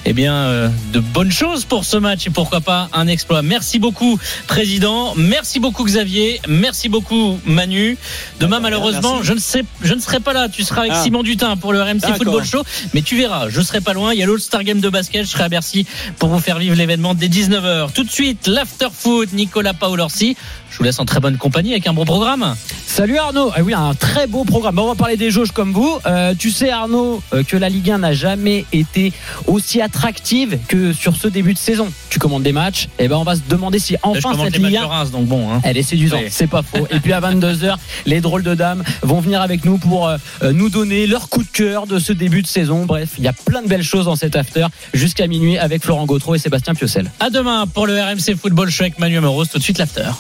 [0.04, 3.40] eh bien, de bonnes choses pour ce match et pourquoi pas un exploit.
[3.40, 5.14] Merci beaucoup, président.
[5.16, 7.96] Merci beaucoup Xavier, merci beaucoup Manu.
[8.38, 9.28] Demain malheureusement, merci.
[9.28, 10.50] je ne sais, je ne serai pas là.
[10.50, 11.02] Tu seras avec Ah.
[11.02, 12.00] Simon Dutin pour le RMC.
[12.18, 14.12] Football Show, mais tu verras, je serai pas loin.
[14.12, 15.86] Il y a l'All-Star Game de basket, je serai à Bercy
[16.18, 17.92] pour vous faire vivre l'événement dès 19h.
[17.94, 20.36] Tout de suite, l'after foot, Nicolas Paolorsi.
[20.70, 22.54] Je vous laisse en très bonne compagnie avec un bon programme.
[22.86, 23.50] Salut Arnaud.
[23.56, 24.74] Ah oui, un très beau programme.
[24.74, 25.99] Bon, on va parler des jauges comme vous.
[26.07, 29.12] Euh, tu sais Arnaud euh, que la Ligue 1 n'a jamais été
[29.46, 31.88] aussi attractive que sur ce début de saison.
[32.11, 34.76] Tu commandes des matchs, et ben on va se demander si enfin cette Ligue de
[34.76, 35.51] 1 Reims, donc bon.
[35.51, 35.61] Hein.
[35.62, 36.28] elle est séduisante, Oui.
[36.30, 36.86] c'est pas faux.
[36.90, 37.76] Et puis à 22h,
[38.07, 40.18] les drôles de dames vont venir avec nous pour euh,
[40.53, 42.84] nous donner leur coup de cœur de ce début de saison.
[42.84, 46.05] Bref, il y a plein de belles choses dans cet after jusqu'à minuit avec Florent
[46.07, 47.11] Gautreau et Sébastien Piocel.
[47.20, 49.46] À demain pour le RMC Football Show avec Manu Amoros.
[49.46, 50.11] Tout de suite l'after.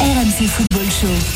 [0.00, 1.06] RMC Football Show.